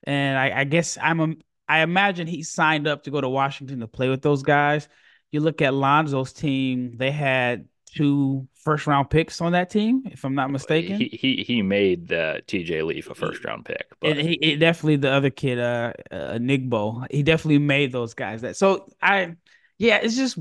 And 0.04 0.38
I, 0.38 0.60
I 0.60 0.64
guess 0.64 0.96
I'm 1.00 1.20
a, 1.20 1.34
I 1.68 1.80
imagine 1.80 2.28
he 2.28 2.44
signed 2.44 2.86
up 2.86 3.02
to 3.04 3.10
go 3.10 3.20
to 3.20 3.28
Washington 3.28 3.80
to 3.80 3.88
play 3.88 4.08
with 4.08 4.22
those 4.22 4.44
guys. 4.44 4.88
You 5.32 5.40
look 5.40 5.60
at 5.60 5.74
Lonzo's 5.74 6.32
team, 6.32 6.96
they 6.96 7.10
had 7.10 7.66
two 7.94 8.46
first 8.54 8.86
round 8.86 9.10
picks 9.10 9.40
on 9.40 9.52
that 9.52 9.70
team, 9.70 10.02
if 10.06 10.24
I'm 10.24 10.34
not 10.34 10.50
mistaken. 10.50 10.98
He 10.98 11.08
he, 11.08 11.44
he 11.46 11.62
made 11.62 12.08
the 12.08 12.42
TJ 12.46 12.84
Leaf 12.84 13.08
a 13.10 13.14
first 13.14 13.44
round 13.44 13.64
pick. 13.64 13.86
But 14.00 14.18
he, 14.18 14.38
he 14.40 14.56
definitely 14.56 14.96
the 14.96 15.10
other 15.10 15.30
kid, 15.30 15.58
uh, 15.58 15.92
uh 16.10 16.38
Nigbo, 16.38 17.06
he 17.10 17.22
definitely 17.22 17.58
made 17.58 17.92
those 17.92 18.14
guys 18.14 18.42
that. 18.42 18.56
So 18.56 18.88
I 19.00 19.36
yeah, 19.78 19.96
it's 20.02 20.16
just 20.16 20.38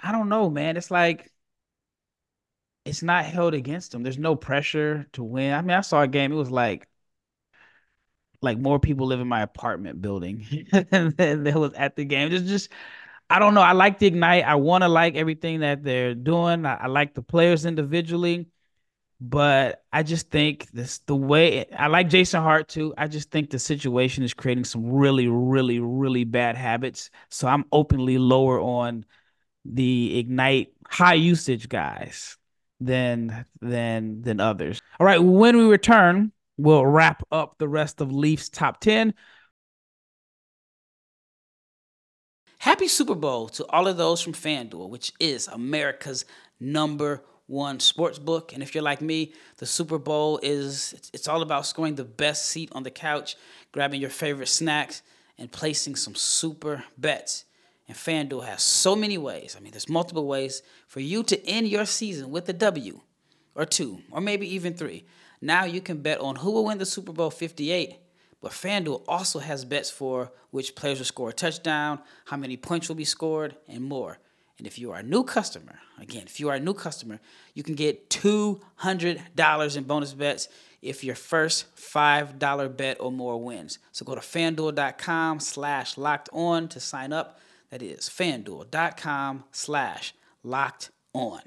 I 0.00 0.12
don't 0.12 0.28
know, 0.28 0.50
man. 0.50 0.76
It's 0.76 0.90
like 0.90 1.30
it's 2.84 3.02
not 3.02 3.24
held 3.24 3.54
against 3.54 3.92
them. 3.92 4.02
There's 4.02 4.18
no 4.18 4.36
pressure 4.36 5.06
to 5.12 5.22
win. 5.22 5.52
I 5.52 5.60
mean, 5.62 5.76
I 5.76 5.82
saw 5.82 6.02
a 6.02 6.08
game. 6.08 6.32
It 6.32 6.36
was 6.36 6.50
like 6.50 6.88
like 8.40 8.58
more 8.58 8.80
people 8.80 9.06
live 9.06 9.20
in 9.20 9.28
my 9.28 9.42
apartment 9.42 10.02
building 10.02 10.44
than 10.90 11.44
there 11.44 11.58
was 11.58 11.72
at 11.74 11.96
the 11.96 12.04
game. 12.04 12.32
It's 12.32 12.48
just 12.48 12.70
I 13.32 13.38
don't 13.38 13.54
know. 13.54 13.62
I 13.62 13.72
like 13.72 13.98
the 13.98 14.06
ignite. 14.06 14.44
I 14.44 14.56
want 14.56 14.82
to 14.82 14.88
like 14.88 15.14
everything 15.14 15.60
that 15.60 15.82
they're 15.82 16.14
doing. 16.14 16.66
I, 16.66 16.74
I, 16.74 16.86
like 16.88 17.14
the 17.14 17.22
players 17.22 17.64
individually, 17.64 18.48
but 19.22 19.82
I 19.90 20.02
just 20.02 20.30
think 20.30 20.70
this 20.72 20.98
the 20.98 21.16
way 21.16 21.64
I 21.72 21.86
like 21.86 22.10
Jason 22.10 22.42
Hart 22.42 22.68
too. 22.68 22.92
I 22.98 23.06
just 23.08 23.30
think 23.30 23.48
the 23.48 23.58
situation 23.58 24.22
is 24.22 24.34
creating 24.34 24.64
some 24.64 24.84
really, 24.92 25.28
really, 25.28 25.80
really 25.80 26.24
bad 26.24 26.56
habits. 26.56 27.08
So 27.30 27.48
I'm 27.48 27.64
openly 27.72 28.18
lower 28.18 28.60
on 28.60 29.06
the 29.64 30.18
ignite 30.18 30.74
high 30.86 31.14
usage 31.14 31.70
guys 31.70 32.36
than 32.80 33.46
than 33.62 34.20
than 34.20 34.40
others. 34.40 34.78
All 35.00 35.06
right, 35.06 35.22
when 35.22 35.56
we 35.56 35.64
return, 35.64 36.32
we'll 36.58 36.84
wrap 36.84 37.22
up 37.32 37.56
the 37.56 37.68
rest 37.68 38.02
of 38.02 38.12
Leifs 38.12 38.50
top 38.50 38.80
10. 38.80 39.14
Happy 42.62 42.86
Super 42.86 43.16
Bowl 43.16 43.48
to 43.48 43.66
all 43.70 43.88
of 43.88 43.96
those 43.96 44.20
from 44.20 44.34
FanDuel, 44.34 44.88
which 44.88 45.12
is 45.18 45.48
America's 45.48 46.24
number 46.60 47.20
one 47.48 47.80
sports 47.80 48.20
book. 48.20 48.52
And 48.52 48.62
if 48.62 48.72
you're 48.72 48.84
like 48.84 49.00
me, 49.00 49.32
the 49.56 49.66
Super 49.66 49.98
Bowl 49.98 50.38
is 50.44 51.10
it's, 51.12 51.26
all 51.26 51.42
about 51.42 51.66
scoring 51.66 51.96
the 51.96 52.04
best 52.04 52.44
seat 52.44 52.70
on 52.70 52.84
the 52.84 52.90
couch, 52.92 53.34
grabbing 53.72 54.00
your 54.00 54.10
favorite 54.10 54.46
snacks, 54.46 55.02
and 55.38 55.50
placing 55.50 55.96
some 55.96 56.14
super 56.14 56.84
bets. 56.96 57.46
And 57.88 57.96
FanDuel 57.96 58.46
has 58.46 58.62
so 58.62 58.94
many 58.94 59.18
ways. 59.18 59.56
I 59.58 59.60
mean, 59.60 59.72
there's 59.72 59.88
multiple 59.88 60.28
ways 60.28 60.62
for 60.86 61.00
you 61.00 61.24
to 61.24 61.44
end 61.44 61.66
your 61.66 61.84
season 61.84 62.30
with 62.30 62.48
a 62.48 62.52
W 62.52 63.00
or 63.56 63.64
two, 63.64 64.02
or 64.12 64.20
maybe 64.20 64.46
even 64.54 64.74
three. 64.74 65.04
Now 65.40 65.64
you 65.64 65.80
can 65.80 66.00
bet 66.00 66.20
on 66.20 66.36
who 66.36 66.52
will 66.52 66.66
win 66.66 66.78
the 66.78 66.86
Super 66.86 67.12
Bowl 67.12 67.30
58, 67.30 67.98
but 68.42 68.50
FanDuel 68.50 69.04
also 69.06 69.38
has 69.38 69.64
bets 69.64 69.88
for 69.88 70.32
which 70.50 70.74
players 70.74 70.98
will 70.98 71.06
score 71.06 71.30
a 71.30 71.32
touchdown, 71.32 72.00
how 72.26 72.36
many 72.36 72.56
points 72.56 72.88
will 72.88 72.96
be 72.96 73.04
scored, 73.04 73.56
and 73.68 73.84
more. 73.84 74.18
And 74.58 74.66
if 74.66 74.78
you 74.78 74.90
are 74.92 74.98
a 74.98 75.02
new 75.02 75.22
customer, 75.22 75.78
again, 75.98 76.24
if 76.26 76.40
you 76.40 76.48
are 76.48 76.56
a 76.56 76.60
new 76.60 76.74
customer, 76.74 77.20
you 77.54 77.62
can 77.62 77.76
get 77.76 78.10
$200 78.10 79.76
in 79.76 79.84
bonus 79.84 80.12
bets 80.12 80.48
if 80.82 81.04
your 81.04 81.14
first 81.14 81.74
$5 81.76 82.76
bet 82.76 82.96
or 83.00 83.12
more 83.12 83.40
wins. 83.40 83.78
So 83.92 84.04
go 84.04 84.16
to 84.16 84.20
fanduel.com 84.20 85.40
slash 85.40 85.96
locked 85.96 86.28
on 86.32 86.68
to 86.68 86.80
sign 86.80 87.12
up. 87.12 87.38
That 87.70 87.80
is 87.80 88.08
fanduel.com 88.08 89.44
slash 89.52 90.14
locked 90.42 90.90
on. 91.14 91.40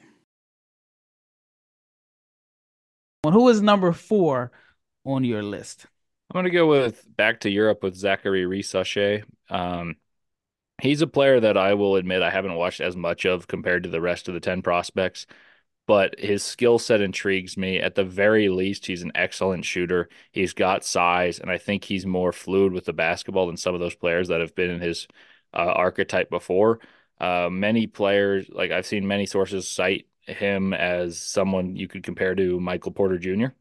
Who 3.24 3.50
is 3.50 3.62
number 3.62 3.92
four 3.92 4.52
on 5.04 5.24
your 5.24 5.44
list? 5.44 5.88
I'm 6.30 6.34
going 6.34 6.46
to 6.46 6.50
go 6.52 6.68
with 6.68 7.06
back 7.16 7.42
to 7.42 7.50
Europe 7.50 7.84
with 7.84 7.96
Zaccharie 7.96 8.46
Risacher. 8.46 9.24
Um, 9.50 9.96
he's 10.82 11.02
a 11.02 11.08
player 11.08 11.40
that 11.40 11.58
I 11.58 11.76
will 11.76 11.96
admit 11.98 12.22
I 12.24 12.32
haven't 12.32 12.56
watched 12.56 12.82
as 12.82 12.96
much 12.98 13.26
of 13.26 13.48
compared 13.48 13.84
to 13.84 13.90
the 13.90 14.02
rest 14.02 14.28
of 14.28 14.34
the 14.34 14.40
10 14.42 14.62
prospects, 14.62 15.28
but 15.88 16.20
his 16.20 16.44
skill 16.44 16.80
set 16.80 17.02
intrigues 17.02 17.58
me. 17.58 17.80
At 17.80 17.96
the 17.96 18.06
very 18.06 18.50
least, 18.50 18.88
he's 18.88 19.04
an 19.04 19.14
excellent 19.16 19.66
shooter. 19.66 20.10
He's 20.32 20.54
got 20.54 20.86
size, 20.86 21.40
and 21.40 21.52
I 21.52 21.58
think 21.60 21.86
he's 21.86 22.06
more 22.06 22.34
fluid 22.34 22.74
with 22.74 22.86
the 22.86 22.94
basketball 22.94 23.48
than 23.48 23.58
some 23.58 23.76
of 23.76 23.82
those 23.82 23.96
players 23.96 24.30
that 24.30 24.42
have 24.42 24.56
been 24.56 24.72
in 24.72 24.82
his 24.82 25.08
uh, 25.54 25.58
archetype 25.60 26.30
before. 26.32 26.80
Uh, 27.20 27.50
many 27.52 27.88
players, 27.88 28.50
like 28.50 28.72
I've 28.72 28.86
seen 28.88 29.08
many 29.08 29.26
sources 29.28 29.68
cite 29.70 30.08
him 30.28 30.74
as 30.74 31.20
someone 31.20 31.76
you 31.78 31.88
could 31.88 32.04
compare 32.04 32.36
to 32.36 32.60
Michael 32.60 32.92
Porter 32.94 33.20
Jr. 33.20 33.56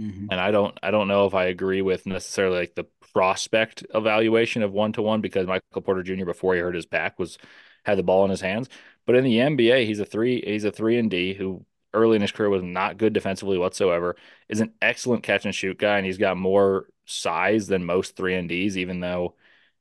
Mm-hmm. 0.00 0.26
And 0.30 0.40
I 0.40 0.50
don't 0.50 0.78
I 0.82 0.90
don't 0.90 1.08
know 1.08 1.26
if 1.26 1.34
I 1.34 1.44
agree 1.44 1.82
with 1.82 2.06
necessarily 2.06 2.60
like 2.60 2.74
the 2.74 2.86
prospect 3.12 3.84
evaluation 3.94 4.62
of 4.62 4.72
one 4.72 4.92
to 4.94 5.02
one 5.02 5.20
because 5.20 5.46
Michael 5.46 5.82
Porter 5.82 6.02
Jr. 6.02 6.24
before 6.24 6.54
he 6.54 6.60
hurt 6.60 6.74
his 6.74 6.86
back 6.86 7.18
was 7.18 7.38
had 7.84 7.98
the 7.98 8.02
ball 8.02 8.24
in 8.24 8.30
his 8.30 8.40
hands. 8.40 8.68
But 9.06 9.16
in 9.16 9.24
the 9.24 9.36
NBA, 9.36 9.86
he's 9.86 10.00
a 10.00 10.04
three 10.04 10.40
he's 10.40 10.64
a 10.64 10.70
three 10.70 10.98
and 10.98 11.10
D 11.10 11.34
who 11.34 11.66
early 11.92 12.16
in 12.16 12.22
his 12.22 12.32
career 12.32 12.48
was 12.48 12.62
not 12.62 12.96
good 12.96 13.12
defensively 13.12 13.58
whatsoever. 13.58 14.16
Is 14.48 14.60
an 14.60 14.72
excellent 14.80 15.22
catch 15.22 15.44
and 15.44 15.54
shoot 15.54 15.78
guy, 15.78 15.98
and 15.98 16.06
he's 16.06 16.18
got 16.18 16.36
more 16.36 16.86
size 17.04 17.66
than 17.66 17.84
most 17.84 18.16
three 18.16 18.34
and 18.36 18.48
Ds, 18.48 18.76
even 18.76 19.00
though 19.00 19.34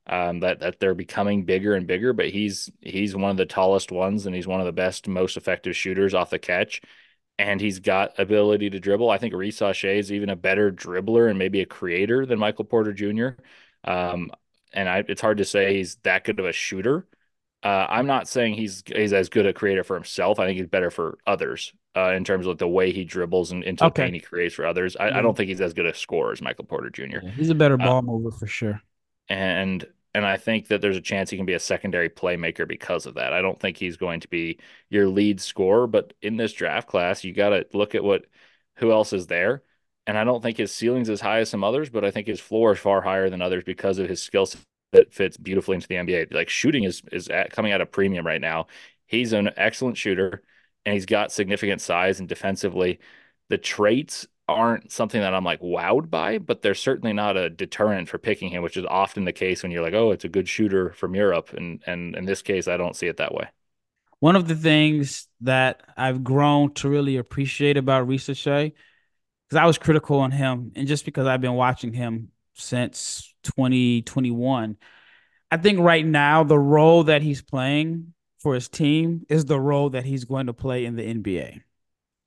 um, 0.08 0.41
that 0.41 0.60
that 0.60 0.79
they're 0.79 0.95
becoming 0.95 1.45
bigger 1.45 1.75
and 1.75 1.88
bigger. 1.88 2.12
But 2.12 2.29
he's 2.29 2.69
he's 2.82 3.15
one 3.15 3.32
of 3.32 3.38
the 3.38 3.45
tallest 3.45 3.91
ones, 3.91 4.25
and 4.25 4.36
he's 4.36 4.47
one 4.47 4.60
of 4.60 4.65
the 4.65 4.73
best, 4.73 5.08
most 5.08 5.38
effective 5.38 5.77
shooters 5.77 6.13
off 6.13 6.29
the 6.29 6.39
catch 6.39 6.82
and 7.39 7.62
he's 7.62 7.80
got 7.80 8.19
ability 8.19 8.69
to 8.69 8.80
dribble. 8.82 9.10
I 9.10 9.17
think 9.17 9.34
Reese 9.34 9.62
is 9.62 10.12
even 10.12 10.30
a 10.30 10.36
better 10.36 10.71
dribbler 10.71 11.30
and 11.30 11.39
maybe 11.39 11.62
a 11.62 11.65
creator 11.65 12.25
than 12.25 12.38
Michael 12.38 12.65
Porter 12.65 12.91
Jr. 12.91 13.41
Um, 13.86 14.30
and 14.73 14.89
I, 14.89 15.06
it's 15.08 15.21
hard 15.21 15.38
to 15.38 15.45
say 15.45 15.78
he's 15.78 15.95
that 16.04 16.25
good 16.25 16.38
of 16.39 16.45
a 16.45 16.52
shooter. 16.52 17.08
Uh, 17.63 17.88
I'm 17.89 18.08
not 18.08 18.28
saying 18.28 18.56
he's 18.56 18.84
he's 18.86 19.13
as 19.13 19.30
good 19.30 19.45
a 19.45 19.54
creator 19.54 19.86
for 19.86 19.95
himself. 19.95 20.38
I 20.38 20.45
think 20.45 20.60
he's 20.60 20.67
better 20.67 20.91
for 20.91 21.17
others 21.25 21.73
uh, 21.95 22.12
in 22.12 22.25
terms 22.25 22.45
of 22.45 22.58
the 22.58 22.67
way 22.67 22.91
he 22.91 23.06
dribbles 23.06 23.52
and 23.52 23.63
into 23.63 23.86
okay. 23.86 24.04
the 24.04 24.06
paint 24.06 24.15
he 24.15 24.21
creates 24.21 24.56
for 24.56 24.65
others. 24.65 24.97
I, 24.97 25.08
yeah. 25.08 25.17
I, 25.17 25.21
don't 25.21 25.36
think 25.36 25.47
he's 25.47 25.62
as 25.62 25.73
good 25.73 25.86
a 25.86 25.93
scorer 25.93 26.34
as 26.34 26.41
Michael 26.41 26.65
Porter 26.65 26.89
Jr. 26.89 27.19
Yeah, 27.23 27.32
he's 27.32 27.49
a 27.49 27.56
better 27.56 27.75
uh, 27.75 27.86
ball 27.86 27.97
uh, 27.97 28.02
mover 28.02 28.32
for 28.32 28.47
sure. 28.47 28.82
And 29.30 29.86
and 30.13 30.26
I 30.26 30.38
think 30.38 30.67
that 30.67 30.82
there's 30.82 30.98
a 30.98 31.02
chance 31.02 31.30
he 31.30 31.38
can 31.38 31.45
be 31.45 31.54
a 31.54 31.60
secondary 31.60 32.10
playmaker 32.10 32.67
because 32.67 33.06
of 33.06 33.15
that. 33.15 33.34
I 33.34 33.41
don't 33.41 33.60
think 33.60 33.78
he's 33.78 33.98
going 33.98 34.22
to 34.22 34.28
be 34.28 34.60
your 34.89 35.08
lead 35.08 35.39
scorer, 35.39 35.88
but 35.88 36.13
in 36.22 36.38
this 36.38 36.54
draft 36.54 36.88
class, 36.88 37.24
you 37.24 37.34
got 37.34 37.50
to 37.50 37.65
look 37.74 37.95
at 37.95 38.04
what 38.04 38.26
who 38.78 38.91
else 38.91 39.13
is 39.13 39.28
there. 39.28 39.63
And 40.08 40.17
I 40.17 40.24
don't 40.24 40.41
think 40.41 40.58
his 40.58 40.74
ceiling's 40.74 41.10
as 41.10 41.22
high 41.22 41.39
as 41.39 41.50
some 41.50 41.63
others, 41.63 41.89
but 41.89 42.04
I 42.04 42.12
think 42.12 42.28
his 42.28 42.39
floor 42.39 42.72
is 42.74 42.80
far 42.80 43.02
higher 43.02 43.30
than 43.30 43.41
others 43.41 43.63
because 43.63 44.00
of 44.00 44.10
his 44.10 44.22
skill 44.22 44.45
set 44.48 44.62
that 44.91 45.13
fits 45.13 45.38
beautifully 45.38 45.76
into 45.76 45.88
the 45.88 45.95
NBA. 45.95 46.34
Like 46.34 46.50
shooting 46.50 46.84
is 46.84 47.02
is 47.12 47.28
at, 47.30 47.52
coming 47.52 47.72
at 47.72 47.82
a 47.82 47.86
premium 47.86 48.26
right 48.26 48.41
now. 48.41 48.67
He's 49.08 49.34
an 49.34 49.52
excellent 49.58 49.98
shooter, 49.98 50.43
and 50.86 50.93
he's 50.93 51.06
got 51.06 51.32
significant 51.32 51.82
size 51.82 52.19
and 52.19 52.28
defensively. 52.28 53.00
The 53.50 53.58
traits 53.58 54.28
aren't 54.54 54.92
something 54.92 55.22
that 55.22 55.34
I'm 55.34 55.44
like 55.44 55.62
wowed 55.62 56.10
by, 56.10 56.38
but 56.38 56.62
they're 56.62 56.76
certainly 56.76 57.14
not 57.14 57.38
a 57.38 57.50
deterrent 57.50 58.10
for 58.10 58.18
picking 58.18 58.50
him, 58.50 58.64
which 58.64 58.78
is 58.78 58.86
often 58.86 59.26
the 59.26 59.34
case 59.34 59.64
when 59.64 59.72
you're 59.72 59.84
like, 59.84 59.94
oh, 59.94 60.12
it's 60.12 60.26
a 60.26 60.30
good 60.30 60.48
shooter 60.48 60.92
from 60.94 61.16
Europe. 61.16 61.54
And 61.54 61.82
and 61.86 62.16
in 62.16 62.26
this 62.26 62.42
case, 62.42 62.68
I 62.68 62.78
don't 62.78 62.96
see 62.96 63.08
it 63.08 63.18
that 63.18 63.34
way. 63.34 63.48
One 64.20 64.36
of 64.36 64.48
the 64.48 64.56
things 64.56 65.28
that 65.42 65.82
I've 65.96 66.24
grown 66.24 66.74
to 66.76 66.90
really 66.90 67.18
appreciate 67.18 67.78
about 67.78 68.08
Risacher, 68.08 68.74
because 69.48 69.62
I 69.62 69.66
was 69.66 69.78
critical 69.78 70.20
on 70.20 70.32
him, 70.32 70.74
and 70.76 70.88
just 70.88 71.06
because 71.06 71.26
I've 71.26 71.42
been 71.42 71.54
watching 71.54 71.94
him 71.94 72.30
since 72.54 73.34
2021, 73.44 74.78
I 75.52 75.58
think 75.58 75.80
right 75.80 76.06
now 76.06 76.44
the 76.44 76.60
role 76.60 77.06
that 77.06 77.22
he's 77.22 77.42
playing 77.42 78.14
for 78.40 78.54
his 78.54 78.68
team 78.68 79.26
is 79.30 79.46
the 79.46 79.60
role 79.60 79.92
that 79.92 80.06
he's 80.06 80.26
going 80.26 80.48
to 80.48 80.54
play 80.54 80.86
in 80.86 80.96
the 80.96 81.04
NBA. 81.04 81.62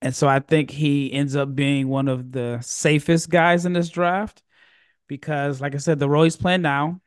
And 0.02 0.14
so 0.14 0.26
I 0.26 0.40
think 0.40 0.70
he 0.70 1.12
ends 1.12 1.36
up 1.36 1.54
being 1.54 1.88
one 1.88 2.08
of 2.08 2.32
the 2.32 2.58
safest 2.60 3.30
guys 3.30 3.64
in 3.64 3.72
this 3.72 3.88
draft 3.88 4.42
because, 5.06 5.60
like 5.60 5.76
I 5.76 5.78
said, 5.78 6.00
the 6.00 6.08
role 6.08 6.24
he's 6.24 6.36
playing 6.36 6.62
now 6.62 7.00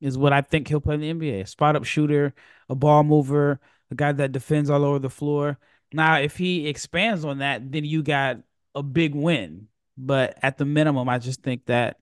is 0.00 0.18
what 0.18 0.32
I 0.32 0.40
think 0.40 0.66
he'll 0.66 0.80
play 0.80 0.96
in 0.96 1.00
the 1.00 1.12
NBA. 1.14 1.48
Spot 1.48 1.76
up 1.76 1.84
shooter, 1.84 2.34
a 2.68 2.74
ball 2.74 3.04
mover, 3.04 3.60
a 3.92 3.94
guy 3.94 4.10
that 4.10 4.32
defends 4.32 4.70
all 4.70 4.84
over 4.84 4.98
the 4.98 5.08
floor. 5.08 5.56
Now, 5.92 6.16
if 6.16 6.36
he 6.36 6.66
expands 6.66 7.24
on 7.24 7.38
that, 7.38 7.70
then 7.70 7.84
you 7.84 8.02
got 8.02 8.38
a 8.74 8.82
big 8.82 9.14
win. 9.14 9.68
But 9.96 10.36
at 10.42 10.58
the 10.58 10.64
minimum, 10.64 11.08
I 11.08 11.18
just 11.18 11.42
think 11.42 11.66
that 11.66 11.98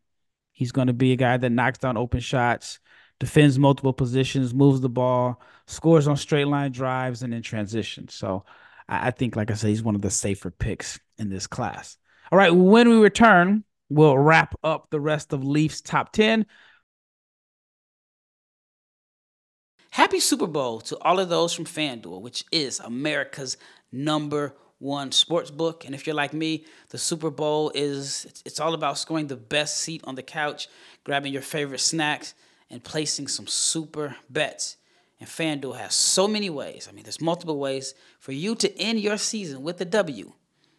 he's 0.52 0.72
going 0.72 0.86
to 0.86 0.94
be 0.94 1.12
a 1.12 1.16
guy 1.16 1.36
that 1.36 1.50
knocks 1.50 1.78
down 1.78 1.98
open 1.98 2.20
shots, 2.20 2.78
defends 3.18 3.58
multiple 3.58 3.92
positions, 3.92 4.54
moves 4.54 4.80
the 4.80 4.88
ball, 4.88 5.42
scores 5.66 6.08
on 6.08 6.16
straight 6.16 6.46
line 6.46 6.72
drives, 6.72 7.22
and 7.22 7.34
in 7.34 7.42
transition. 7.42 8.08
So 8.08 8.44
I 8.90 9.12
think, 9.12 9.36
like 9.36 9.52
I 9.52 9.54
said, 9.54 9.70
he's 9.70 9.84
one 9.84 9.94
of 9.94 10.02
the 10.02 10.10
safer 10.10 10.50
picks 10.50 10.98
in 11.16 11.30
this 11.30 11.46
class. 11.46 11.96
All 12.32 12.38
right, 12.38 12.54
when 12.54 12.88
we 12.88 12.96
return, 12.96 13.62
we'll 13.88 14.18
wrap 14.18 14.56
up 14.64 14.88
the 14.90 15.00
rest 15.00 15.32
of 15.32 15.44
Leifs 15.44 15.80
top 15.80 16.12
10. 16.12 16.44
Happy 19.92 20.18
Super 20.18 20.48
Bowl 20.48 20.80
to 20.82 20.98
all 20.98 21.20
of 21.20 21.28
those 21.28 21.52
from 21.52 21.66
FanDuel, 21.66 22.20
which 22.20 22.44
is 22.50 22.80
America's 22.80 23.56
number 23.92 24.54
one 24.78 25.12
sports 25.12 25.50
book. 25.50 25.84
And 25.84 25.94
if 25.94 26.06
you're 26.06 26.16
like 26.16 26.32
me, 26.32 26.64
the 26.88 26.98
Super 26.98 27.30
Bowl 27.30 27.70
is 27.74 28.42
it's, 28.44 28.58
all 28.58 28.74
about 28.74 28.98
scoring 28.98 29.28
the 29.28 29.36
best 29.36 29.78
seat 29.78 30.00
on 30.04 30.16
the 30.16 30.22
couch, 30.22 30.68
grabbing 31.04 31.32
your 31.32 31.42
favorite 31.42 31.80
snacks, 31.80 32.34
and 32.70 32.82
placing 32.82 33.28
some 33.28 33.46
super 33.46 34.16
bets. 34.28 34.76
And 35.20 35.28
FanDuel 35.28 35.76
has 35.76 35.94
so 35.94 36.26
many 36.26 36.48
ways. 36.48 36.88
I 36.88 36.92
mean, 36.92 37.04
there's 37.04 37.20
multiple 37.20 37.58
ways 37.58 37.94
for 38.18 38.32
you 38.32 38.54
to 38.56 38.80
end 38.80 39.00
your 39.00 39.18
season 39.18 39.62
with 39.62 39.80
a 39.80 39.84
W 39.84 40.32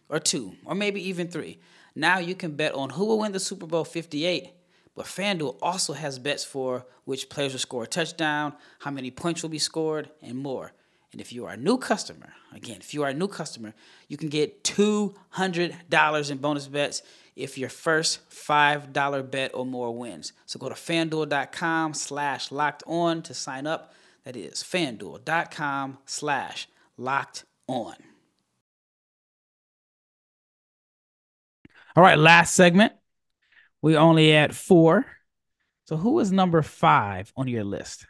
or 0.08 0.18
two 0.18 0.54
or 0.64 0.74
maybe 0.74 1.08
even 1.08 1.28
three. 1.28 1.60
Now 1.94 2.18
you 2.18 2.34
can 2.34 2.56
bet 2.56 2.74
on 2.74 2.90
who 2.90 3.04
will 3.04 3.20
win 3.20 3.32
the 3.32 3.40
Super 3.40 3.66
Bowl 3.66 3.84
58, 3.84 4.50
but 4.94 5.06
FanDuel 5.06 5.58
also 5.62 5.92
has 5.92 6.18
bets 6.18 6.44
for 6.44 6.86
which 7.04 7.28
players 7.28 7.52
will 7.52 7.60
score 7.60 7.84
a 7.84 7.86
touchdown, 7.86 8.54
how 8.80 8.90
many 8.90 9.10
points 9.10 9.42
will 9.42 9.50
be 9.50 9.58
scored, 9.58 10.10
and 10.20 10.36
more. 10.36 10.72
And 11.12 11.20
if 11.20 11.32
you 11.32 11.44
are 11.44 11.52
a 11.52 11.56
new 11.56 11.76
customer, 11.76 12.32
again, 12.54 12.78
if 12.80 12.94
you 12.94 13.02
are 13.02 13.10
a 13.10 13.14
new 13.14 13.28
customer, 13.28 13.74
you 14.08 14.16
can 14.16 14.28
get 14.28 14.64
$200 14.64 16.30
in 16.30 16.38
bonus 16.38 16.66
bets 16.66 17.02
if 17.36 17.58
your 17.58 17.68
first 17.68 18.28
$5 18.30 19.30
bet 19.30 19.50
or 19.54 19.66
more 19.66 19.94
wins. 19.94 20.32
So 20.46 20.58
go 20.58 20.68
to 20.68 20.74
fanduel.com 20.74 21.94
slash 21.94 22.50
locked 22.50 22.82
on 22.86 23.22
to 23.22 23.34
sign 23.34 23.66
up. 23.66 23.92
That 24.24 24.36
is 24.36 24.62
fanduel.com 24.62 25.98
slash 26.04 26.68
locked 26.96 27.44
on. 27.66 27.96
All 31.94 32.02
right, 32.02 32.18
last 32.18 32.54
segment. 32.54 32.92
We 33.82 33.96
only 33.96 34.32
at 34.32 34.54
four. 34.54 35.04
So 35.86 35.96
who 35.96 36.18
is 36.20 36.32
number 36.32 36.62
five 36.62 37.32
on 37.36 37.48
your 37.48 37.64
list? 37.64 38.06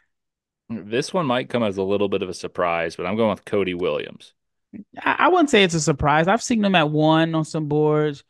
This 0.69 1.13
one 1.13 1.25
might 1.25 1.49
come 1.49 1.63
as 1.63 1.77
a 1.77 1.83
little 1.83 2.07
bit 2.07 2.21
of 2.21 2.29
a 2.29 2.33
surprise, 2.33 2.95
but 2.95 3.05
I'm 3.05 3.17
going 3.17 3.31
with 3.31 3.45
Cody 3.45 3.73
Williams. 3.73 4.33
I, 5.03 5.27
wouldn't 5.27 5.49
say 5.49 5.63
it's 5.63 5.73
a 5.73 5.81
surprise. 5.81 6.27
I've 6.27 6.41
seen 6.41 6.63
him 6.63 6.75
at 6.75 6.89
one 6.89 7.35
on 7.35 7.45
some 7.45 7.67
boards. 7.67 8.23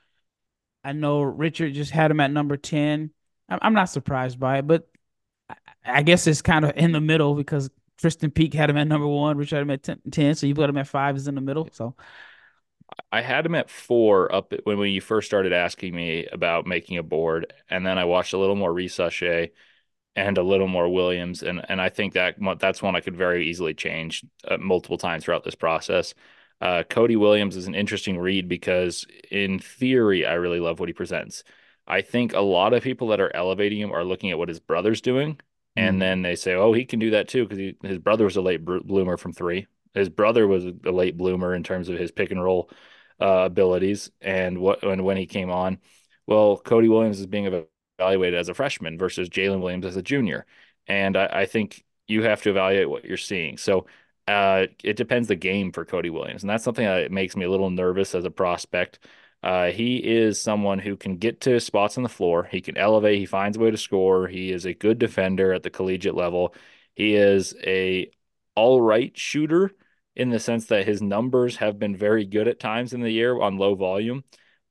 I 0.83 0.91
know 0.91 1.21
Richard 1.21 1.73
just 1.73 1.91
had 1.91 2.11
him 2.11 2.19
at 2.19 2.31
number 2.31 2.57
10. 2.57 3.11
I'm, 3.47 3.59
I'm 3.61 3.73
not 3.73 3.89
surprised 3.89 4.39
by 4.39 4.57
it, 4.57 4.67
but 4.67 4.89
I 5.85 6.03
guess 6.03 6.27
it's 6.27 6.41
kind 6.41 6.65
of 6.65 6.75
in 6.75 6.91
the 6.91 7.01
middle 7.01 7.35
because 7.35 7.69
Tristan 7.97 8.31
Peak 8.31 8.53
had 8.53 8.69
him 8.69 8.77
at 8.77 8.87
number 8.87 9.07
one, 9.07 9.37
Richard 9.37 9.57
had 9.57 9.61
him 9.63 9.71
at 9.71 9.83
10, 9.83 10.01
10 10.11 10.35
so 10.35 10.47
you 10.47 10.55
put 10.55 10.69
him 10.69 10.77
at 10.77 10.87
five 10.87 11.15
is 11.15 11.27
in 11.27 11.35
the 11.35 11.41
middle. 11.41 11.69
So 11.71 11.95
I 13.11 13.21
had 13.21 13.45
him 13.45 13.55
at 13.55 13.69
four 13.69 14.33
up 14.33 14.53
when 14.63 14.77
when 14.77 14.91
you 14.91 15.01
first 15.01 15.27
started 15.27 15.53
asking 15.53 15.95
me 15.95 16.25
about 16.27 16.67
making 16.67 16.97
a 16.97 17.03
board, 17.03 17.53
and 17.69 17.85
then 17.85 17.97
I 17.97 18.05
watched 18.05 18.33
a 18.33 18.37
little 18.37 18.55
more 18.55 18.73
Risacher 18.73 19.51
and 20.15 20.37
a 20.37 20.43
little 20.43 20.67
more 20.67 20.89
Williams, 20.89 21.43
and 21.43 21.63
and 21.69 21.81
I 21.81 21.89
think 21.89 22.13
that 22.13 22.35
that's 22.59 22.81
one 22.81 22.95
I 22.95 23.01
could 23.01 23.15
very 23.15 23.47
easily 23.49 23.73
change 23.73 24.25
uh, 24.47 24.57
multiple 24.57 24.97
times 24.97 25.23
throughout 25.25 25.43
this 25.43 25.55
process. 25.55 26.13
Uh, 26.61 26.83
Cody 26.83 27.15
Williams 27.15 27.55
is 27.57 27.67
an 27.67 27.75
interesting 27.75 28.17
read 28.19 28.47
because 28.47 29.05
in 29.31 29.59
theory, 29.59 30.25
I 30.25 30.33
really 30.35 30.59
love 30.59 30.79
what 30.79 30.89
he 30.89 30.93
presents. 30.93 31.43
I 31.87 32.01
think 32.01 32.33
a 32.33 32.39
lot 32.39 32.73
of 32.73 32.83
people 32.83 33.09
that 33.09 33.19
are 33.19 33.35
elevating 33.35 33.79
him 33.79 33.91
are 33.91 34.05
looking 34.05 34.31
at 34.31 34.37
what 34.37 34.49
his 34.49 34.59
brother's 34.59 35.01
doing, 35.01 35.39
and 35.75 35.97
mm. 35.97 35.99
then 35.99 36.21
they 36.21 36.35
say, 36.35 36.53
"Oh, 36.53 36.73
he 36.73 36.85
can 36.85 36.99
do 36.99 37.11
that 37.11 37.27
too," 37.27 37.47
because 37.47 37.73
his 37.83 37.97
brother 37.99 38.25
was 38.25 38.35
a 38.35 38.41
late 38.41 38.63
bloomer 38.63 39.17
from 39.17 39.33
three. 39.33 39.67
His 39.93 40.09
brother 40.09 40.47
was 40.47 40.65
a 40.65 40.91
late 40.91 41.17
bloomer 41.17 41.53
in 41.53 41.63
terms 41.63 41.89
of 41.89 41.97
his 41.97 42.11
pick 42.11 42.31
and 42.31 42.43
roll 42.43 42.69
uh, 43.21 43.45
abilities, 43.45 44.11
and 44.21 44.59
what 44.59 44.83
and 44.83 45.03
when 45.03 45.17
he 45.17 45.25
came 45.25 45.51
on, 45.51 45.79
well, 46.27 46.57
Cody 46.57 46.89
Williams 46.89 47.19
is 47.19 47.27
being 47.27 47.67
evaluated 47.99 48.39
as 48.39 48.49
a 48.49 48.53
freshman 48.53 48.97
versus 48.97 49.29
Jalen 49.29 49.61
Williams 49.61 49.85
as 49.85 49.97
a 49.97 50.01
junior, 50.01 50.45
and 50.87 51.17
I, 51.17 51.25
I 51.27 51.45
think 51.45 51.83
you 52.07 52.23
have 52.23 52.41
to 52.43 52.49
evaluate 52.49 52.89
what 52.89 53.05
you're 53.05 53.17
seeing. 53.17 53.57
So 53.57 53.85
uh, 54.27 54.67
it 54.83 54.95
depends 54.95 55.27
the 55.27 55.35
game 55.35 55.71
for 55.71 55.85
Cody 55.85 56.09
Williams, 56.09 56.43
and 56.43 56.49
that's 56.49 56.63
something 56.63 56.85
that 56.85 57.11
makes 57.11 57.35
me 57.35 57.45
a 57.45 57.51
little 57.51 57.69
nervous 57.69 58.15
as 58.15 58.25
a 58.25 58.31
prospect. 58.31 58.99
Uh, 59.43 59.71
he 59.71 59.97
is 59.97 60.41
someone 60.41 60.79
who 60.79 60.95
can 60.97 61.17
get 61.17 61.41
to 61.41 61.59
spots 61.59 61.97
on 61.97 62.03
the 62.03 62.09
floor. 62.09 62.45
He 62.49 62.61
can 62.61 62.77
elevate. 62.77 63.19
He 63.19 63.25
finds 63.25 63.57
a 63.57 63.59
way 63.59 63.71
to 63.71 63.77
score. 63.77 64.27
He 64.27 64.51
is 64.51 64.65
a 64.65 64.73
good 64.73 64.99
defender 64.99 65.53
at 65.53 65.63
the 65.63 65.69
collegiate 65.69 66.15
level. 66.15 66.55
He 66.95 67.15
is 67.15 67.53
a 67.63 68.09
all 68.55 68.81
right 68.81 69.17
shooter 69.17 69.71
in 70.15 70.29
the 70.29 70.39
sense 70.39 70.67
that 70.67 70.85
his 70.85 71.01
numbers 71.01 71.57
have 71.57 71.79
been 71.79 71.95
very 71.97 72.25
good 72.25 72.47
at 72.47 72.59
times 72.59 72.93
in 72.93 73.01
the 73.01 73.11
year 73.11 73.39
on 73.41 73.57
low 73.57 73.75
volume 73.75 74.23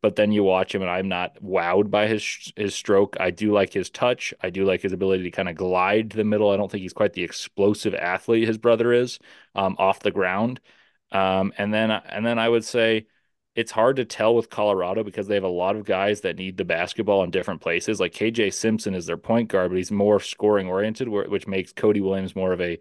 but 0.03 0.17
then 0.17 0.33
you 0.33 0.43
watch 0.43 0.75
him 0.75 0.83
and 0.83 0.91
I'm 0.91 1.09
not 1.09 1.41
wowed 1.43 1.89
by 1.91 2.09
his 2.09 2.53
his 2.57 2.75
stroke. 2.75 3.17
I 3.21 3.31
do 3.31 3.53
like 3.53 3.73
his 3.73 3.89
touch. 3.89 4.35
I 4.41 4.51
do 4.51 4.65
like 4.65 4.83
his 4.83 4.93
ability 4.93 5.23
to 5.25 5.31
kind 5.31 5.49
of 5.49 5.55
glide 5.57 6.11
to 6.11 6.17
the 6.17 6.25
middle. 6.25 6.51
I 6.51 6.57
don't 6.57 6.71
think 6.71 6.83
he's 6.83 6.93
quite 6.93 7.13
the 7.13 7.23
explosive 7.23 7.95
athlete 7.95 8.49
his 8.49 8.59
brother 8.59 8.93
is 8.93 9.21
um, 9.55 9.77
off 9.79 10.01
the 10.01 10.11
ground. 10.11 10.61
Um, 11.13 11.53
and 11.57 11.73
then 11.73 11.91
and 11.91 12.27
then 12.27 12.39
I 12.39 12.49
would 12.49 12.65
say 12.65 13.07
it's 13.55 13.71
hard 13.71 13.97
to 13.97 14.05
tell 14.05 14.35
with 14.35 14.49
Colorado 14.49 15.05
because 15.05 15.27
they 15.27 15.35
have 15.35 15.45
a 15.45 15.49
lot 15.49 15.77
of 15.77 15.85
guys 15.85 16.23
that 16.23 16.37
need 16.37 16.57
the 16.57 16.65
basketball 16.65 17.23
in 17.23 17.31
different 17.31 17.61
places. 17.61 18.01
Like 18.01 18.12
KJ 18.12 18.53
Simpson 18.55 18.95
is 18.95 19.07
their 19.07 19.19
point 19.19 19.49
guard, 19.49 19.71
but 19.71 19.77
he's 19.77 19.91
more 19.93 20.21
scoring 20.21 20.69
oriented, 20.69 21.09
which 21.09 21.47
makes 21.47 21.73
Cody 21.73 22.01
Williams 22.01 22.35
more 22.35 22.53
of 22.53 22.61
a 22.61 22.79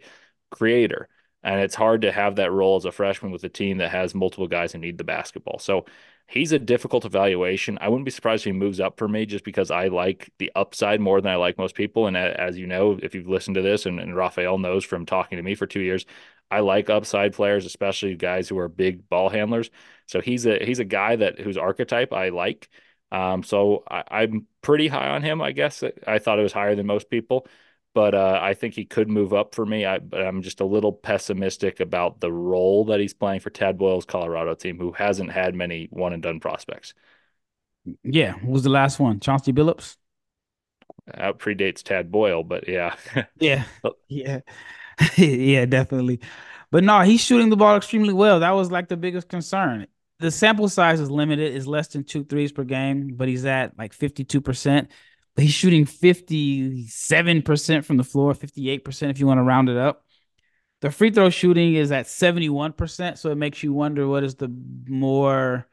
creator. 0.50 1.10
And 1.44 1.60
it's 1.60 1.76
hard 1.76 2.04
to 2.04 2.12
have 2.12 2.36
that 2.36 2.52
role 2.52 2.78
as 2.78 2.86
a 2.86 2.92
freshman 2.92 3.32
with 3.32 3.44
a 3.44 3.50
team 3.50 3.80
that 3.80 3.92
has 3.92 4.16
multiple 4.16 4.48
guys 4.48 4.72
who 4.72 4.78
need 4.78 4.98
the 4.98 5.04
basketball. 5.04 5.60
So 5.60 5.86
he's 6.28 6.52
a 6.52 6.60
difficult 6.60 7.04
evaluation. 7.04 7.78
I 7.82 7.90
wouldn't 7.90 8.06
be 8.06 8.12
surprised 8.12 8.44
if 8.44 8.46
he 8.46 8.52
moves 8.52 8.80
up 8.80 8.98
for 8.98 9.08
me 9.08 9.26
just 9.26 9.44
because 9.44 9.72
I 9.72 9.88
like 9.88 10.30
the 10.38 10.52
upside 10.56 11.02
more 11.02 11.20
than 11.20 11.32
I 11.32 11.36
like 11.36 11.58
most 11.58 11.76
people. 11.76 12.08
And 12.08 12.16
as 12.16 12.58
you 12.58 12.68
know, 12.68 12.98
if 13.02 13.16
you've 13.16 13.28
listened 13.28 13.56
to 13.56 13.62
this 13.62 13.86
and, 13.88 14.00
and 14.00 14.16
Rafael 14.16 14.58
knows 14.60 14.86
from 14.86 15.06
talking 15.06 15.38
to 15.38 15.44
me 15.44 15.56
for 15.56 15.66
two 15.66 15.82
years, 15.82 16.06
I 16.52 16.60
like 16.60 16.90
upside 16.90 17.34
players, 17.34 17.66
especially 17.66 18.16
guys 18.16 18.50
who 18.50 18.60
are 18.60 18.68
big 18.68 19.08
ball 19.10 19.30
handlers. 19.30 19.72
So 20.12 20.22
he's 20.22 20.46
a 20.46 20.64
he's 20.64 20.80
a 20.80 20.86
guy 20.86 21.16
that 21.16 21.40
whose 21.40 21.58
archetype 21.58 22.14
I 22.14 22.30
like. 22.30 22.70
Um, 23.12 23.44
so 23.44 23.84
I, 23.90 24.24
am 24.24 24.48
pretty 24.62 24.88
high 24.88 25.10
on 25.10 25.22
him. 25.22 25.42
I 25.42 25.52
guess 25.52 25.84
I 26.08 26.20
thought 26.20 26.40
it 26.40 26.44
was 26.44 26.54
higher 26.54 26.76
than 26.76 26.86
most 26.86 27.10
people 27.10 27.46
but 27.94 28.14
uh, 28.14 28.40
I 28.42 28.54
think 28.54 28.74
he 28.74 28.86
could 28.86 29.10
move 29.10 29.34
up 29.34 29.54
for 29.54 29.66
me. 29.66 29.86
I, 29.86 30.00
but 30.00 30.22
I'm 30.22 30.42
just 30.42 30.62
a 30.62 30.66
little 30.66 30.94
pessimistic 30.94 31.80
about 31.80 32.20
the 32.22 32.32
role 32.32 32.86
that 32.86 33.00
he's 33.00 33.14
playing 33.14 33.42
for 33.42 33.50
Tad 33.50 33.78
Boyle's 33.78 34.06
Colorado 34.06 34.56
team, 34.56 34.78
who 34.78 34.92
hasn't 34.94 35.32
had 35.32 35.56
many 35.56 35.88
one 35.92 36.14
and 36.14 36.24
done 36.24 36.40
prospects. 36.40 36.94
Yeah, 38.04 38.36
was 38.46 38.64
the 38.64 38.70
last 38.70 39.00
one? 39.00 39.20
Chauncey 39.20 39.52
Billups. 39.52 39.98
That 41.08 41.40
predates 41.40 41.84
Tad 41.84 42.12
Boyle, 42.12 42.44
but 42.44 42.68
yeah, 42.68 42.96
yeah, 43.40 43.66
yeah, 44.08 44.40
yeah, 45.18 45.66
definitely. 45.66 46.22
But 46.70 46.86
no, 46.86 47.02
he's 47.02 47.22
shooting 47.22 47.50
the 47.50 47.58
ball 47.58 47.76
extremely 47.76 48.14
well. 48.14 48.40
That 48.40 48.52
was 48.52 48.72
like 48.72 48.88
the 48.88 48.96
biggest 48.96 49.28
concern. 49.28 49.88
The 50.22 50.32
sample 50.32 50.70
size 50.70 51.00
is 51.00 51.12
limited; 51.12 51.54
is 51.54 51.68
less 51.68 51.90
than 51.90 52.04
two 52.04 52.24
threes 52.24 52.52
per 52.52 52.64
game, 52.64 53.14
but 53.16 53.28
he's 53.28 53.46
at 53.46 53.78
like 53.78 53.94
fifty 53.94 54.24
two 54.24 54.42
percent 54.42 54.90
he's 55.36 55.54
shooting 55.54 55.86
57% 55.86 57.86
from 57.86 57.98
the 57.98 58.04
floor, 58.04 58.34
58% 58.34 59.10
if 59.10 59.20
you 59.20 59.28
want 59.28 59.38
to 59.38 59.44
round 59.44 59.70
it 59.70 59.78
up. 59.78 60.06
The 60.82 60.92
free 60.92 61.12
throw 61.12 61.30
shooting 61.30 61.76
is 61.76 61.92
at 61.92 62.08
71%, 62.08 63.18
so 63.18 63.30
it 63.30 63.36
makes 63.36 63.62
you 63.62 63.72
wonder 63.72 64.08
what 64.08 64.24
is 64.24 64.36
the 64.36 64.52
more 64.88 65.68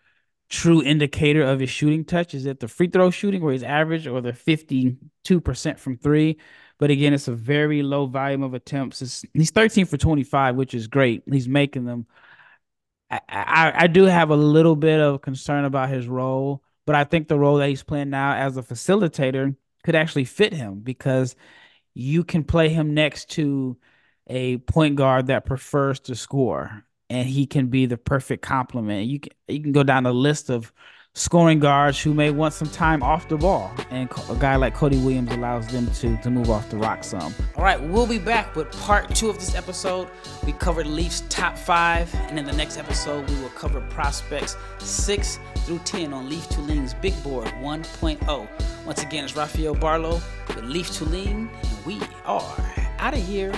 true 0.51 0.83
indicator 0.83 1.43
of 1.43 1.61
his 1.61 1.71
shooting 1.71 2.05
touch. 2.05 2.35
Is 2.35 2.47
it 2.47 2.61
the 2.61 2.69
free 2.69 2.89
throw 2.89 3.11
shooting 3.11 3.43
where 3.43 3.53
he's 3.53 3.63
average 3.63 4.07
or 4.07 4.21
the 4.21 4.33
52% 4.33 5.79
from 5.79 5.97
three? 5.97 6.39
But 6.79 6.91
again, 6.91 7.15
it's 7.15 7.29
a 7.29 7.33
very 7.33 7.83
low 7.83 8.07
volume 8.07 8.43
of 8.43 8.55
attempts. 8.55 9.03
It's, 9.03 9.25
he's 9.33 9.51
13 9.51 9.87
for 9.87 9.97
25, 9.97 10.57
which 10.57 10.75
is 10.75 10.87
great. 10.87 11.23
He's 11.31 11.49
making 11.49 11.87
them. 11.87 12.07
I, 13.11 13.21
I, 13.29 13.73
I 13.75 13.87
do 13.87 14.05
have 14.05 14.31
a 14.31 14.37
little 14.37 14.77
bit 14.77 15.01
of 15.01 15.23
concern 15.23 15.65
about 15.65 15.89
his 15.89 16.07
role 16.07 16.63
but 16.89 16.97
I 16.97 17.05
think 17.05 17.29
the 17.29 17.39
role 17.39 17.59
that 17.59 17.69
he's 17.69 17.83
playing 17.83 18.09
now 18.09 18.33
as 18.33 18.57
a 18.57 18.63
facilitator 18.63 19.55
could 19.85 19.95
actually 19.95 20.25
fit 20.25 20.55
him 20.55 20.81
because 20.81 21.37
you 21.93 22.25
can 22.25 22.45
play 22.45 22.71
him 22.71 22.95
next 22.95 23.29
to 23.33 23.77
a 24.27 24.57
point 24.57 24.97
guard 24.97 25.27
that 25.27 25.45
prefers 25.45 26.01
to 26.01 26.15
score 26.15 26.85
and 27.11 27.29
he 27.29 27.45
can 27.45 27.67
be 27.67 27.85
the 27.85 27.99
perfect 27.99 28.41
complement. 28.41 29.07
You 29.07 29.21
can 29.21 29.33
you 29.49 29.61
can 29.61 29.73
go 29.73 29.83
down 29.83 30.05
the 30.05 30.15
list 30.15 30.49
of 30.49 30.73
scoring 31.19 31.59
guards 31.59 32.01
who 32.01 32.15
may 32.15 32.31
want 32.31 32.55
some 32.55 32.69
time 32.69 33.03
off 33.03 33.29
the 33.29 33.37
ball. 33.37 33.75
And 33.91 34.09
a 34.31 34.37
guy 34.37 34.57
like 34.57 34.75
Cody 34.75 34.99
Williams 34.99 35.33
allows 35.33 35.67
them 35.67 35.91
to, 35.95 36.17
to 36.19 36.31
move 36.31 36.49
off 36.49 36.71
the 36.71 36.77
rock 36.77 37.03
some. 37.03 37.35
All 37.57 37.65
right, 37.65 37.81
we'll 37.81 38.07
be 38.07 38.19
back 38.19 38.55
with 38.55 38.71
part 38.81 39.15
two 39.15 39.29
of 39.29 39.39
this 39.39 39.55
episode. 39.55 40.09
We 40.47 40.53
covered 40.53 40.87
Leifs 40.87 41.25
top 41.29 41.59
five, 41.59 42.15
and 42.15 42.39
in 42.39 42.45
the 42.45 42.53
next 42.53 42.79
episode, 42.79 43.29
we 43.29 43.41
will 43.41 43.49
cover 43.51 43.81
prospects 43.91 44.57
six 44.79 45.41
through 45.59 45.81
10 45.81 46.13
on 46.13 46.29
Leif 46.29 46.49
Thulin's 46.49 46.95
Big 46.95 47.21
Board 47.23 47.49
1.0. 47.49 48.49
Once 48.87 49.03
again, 49.03 49.25
it's 49.25 49.37
Rafael 49.37 49.75
Barlowe 49.75 50.23
with 50.47 50.65
Leif 50.65 50.89
Thulin, 50.89 51.49
and 51.49 51.85
we 51.85 52.01
are 52.25 52.57
out 52.99 53.15
of 53.15 53.21
here. 53.27 53.53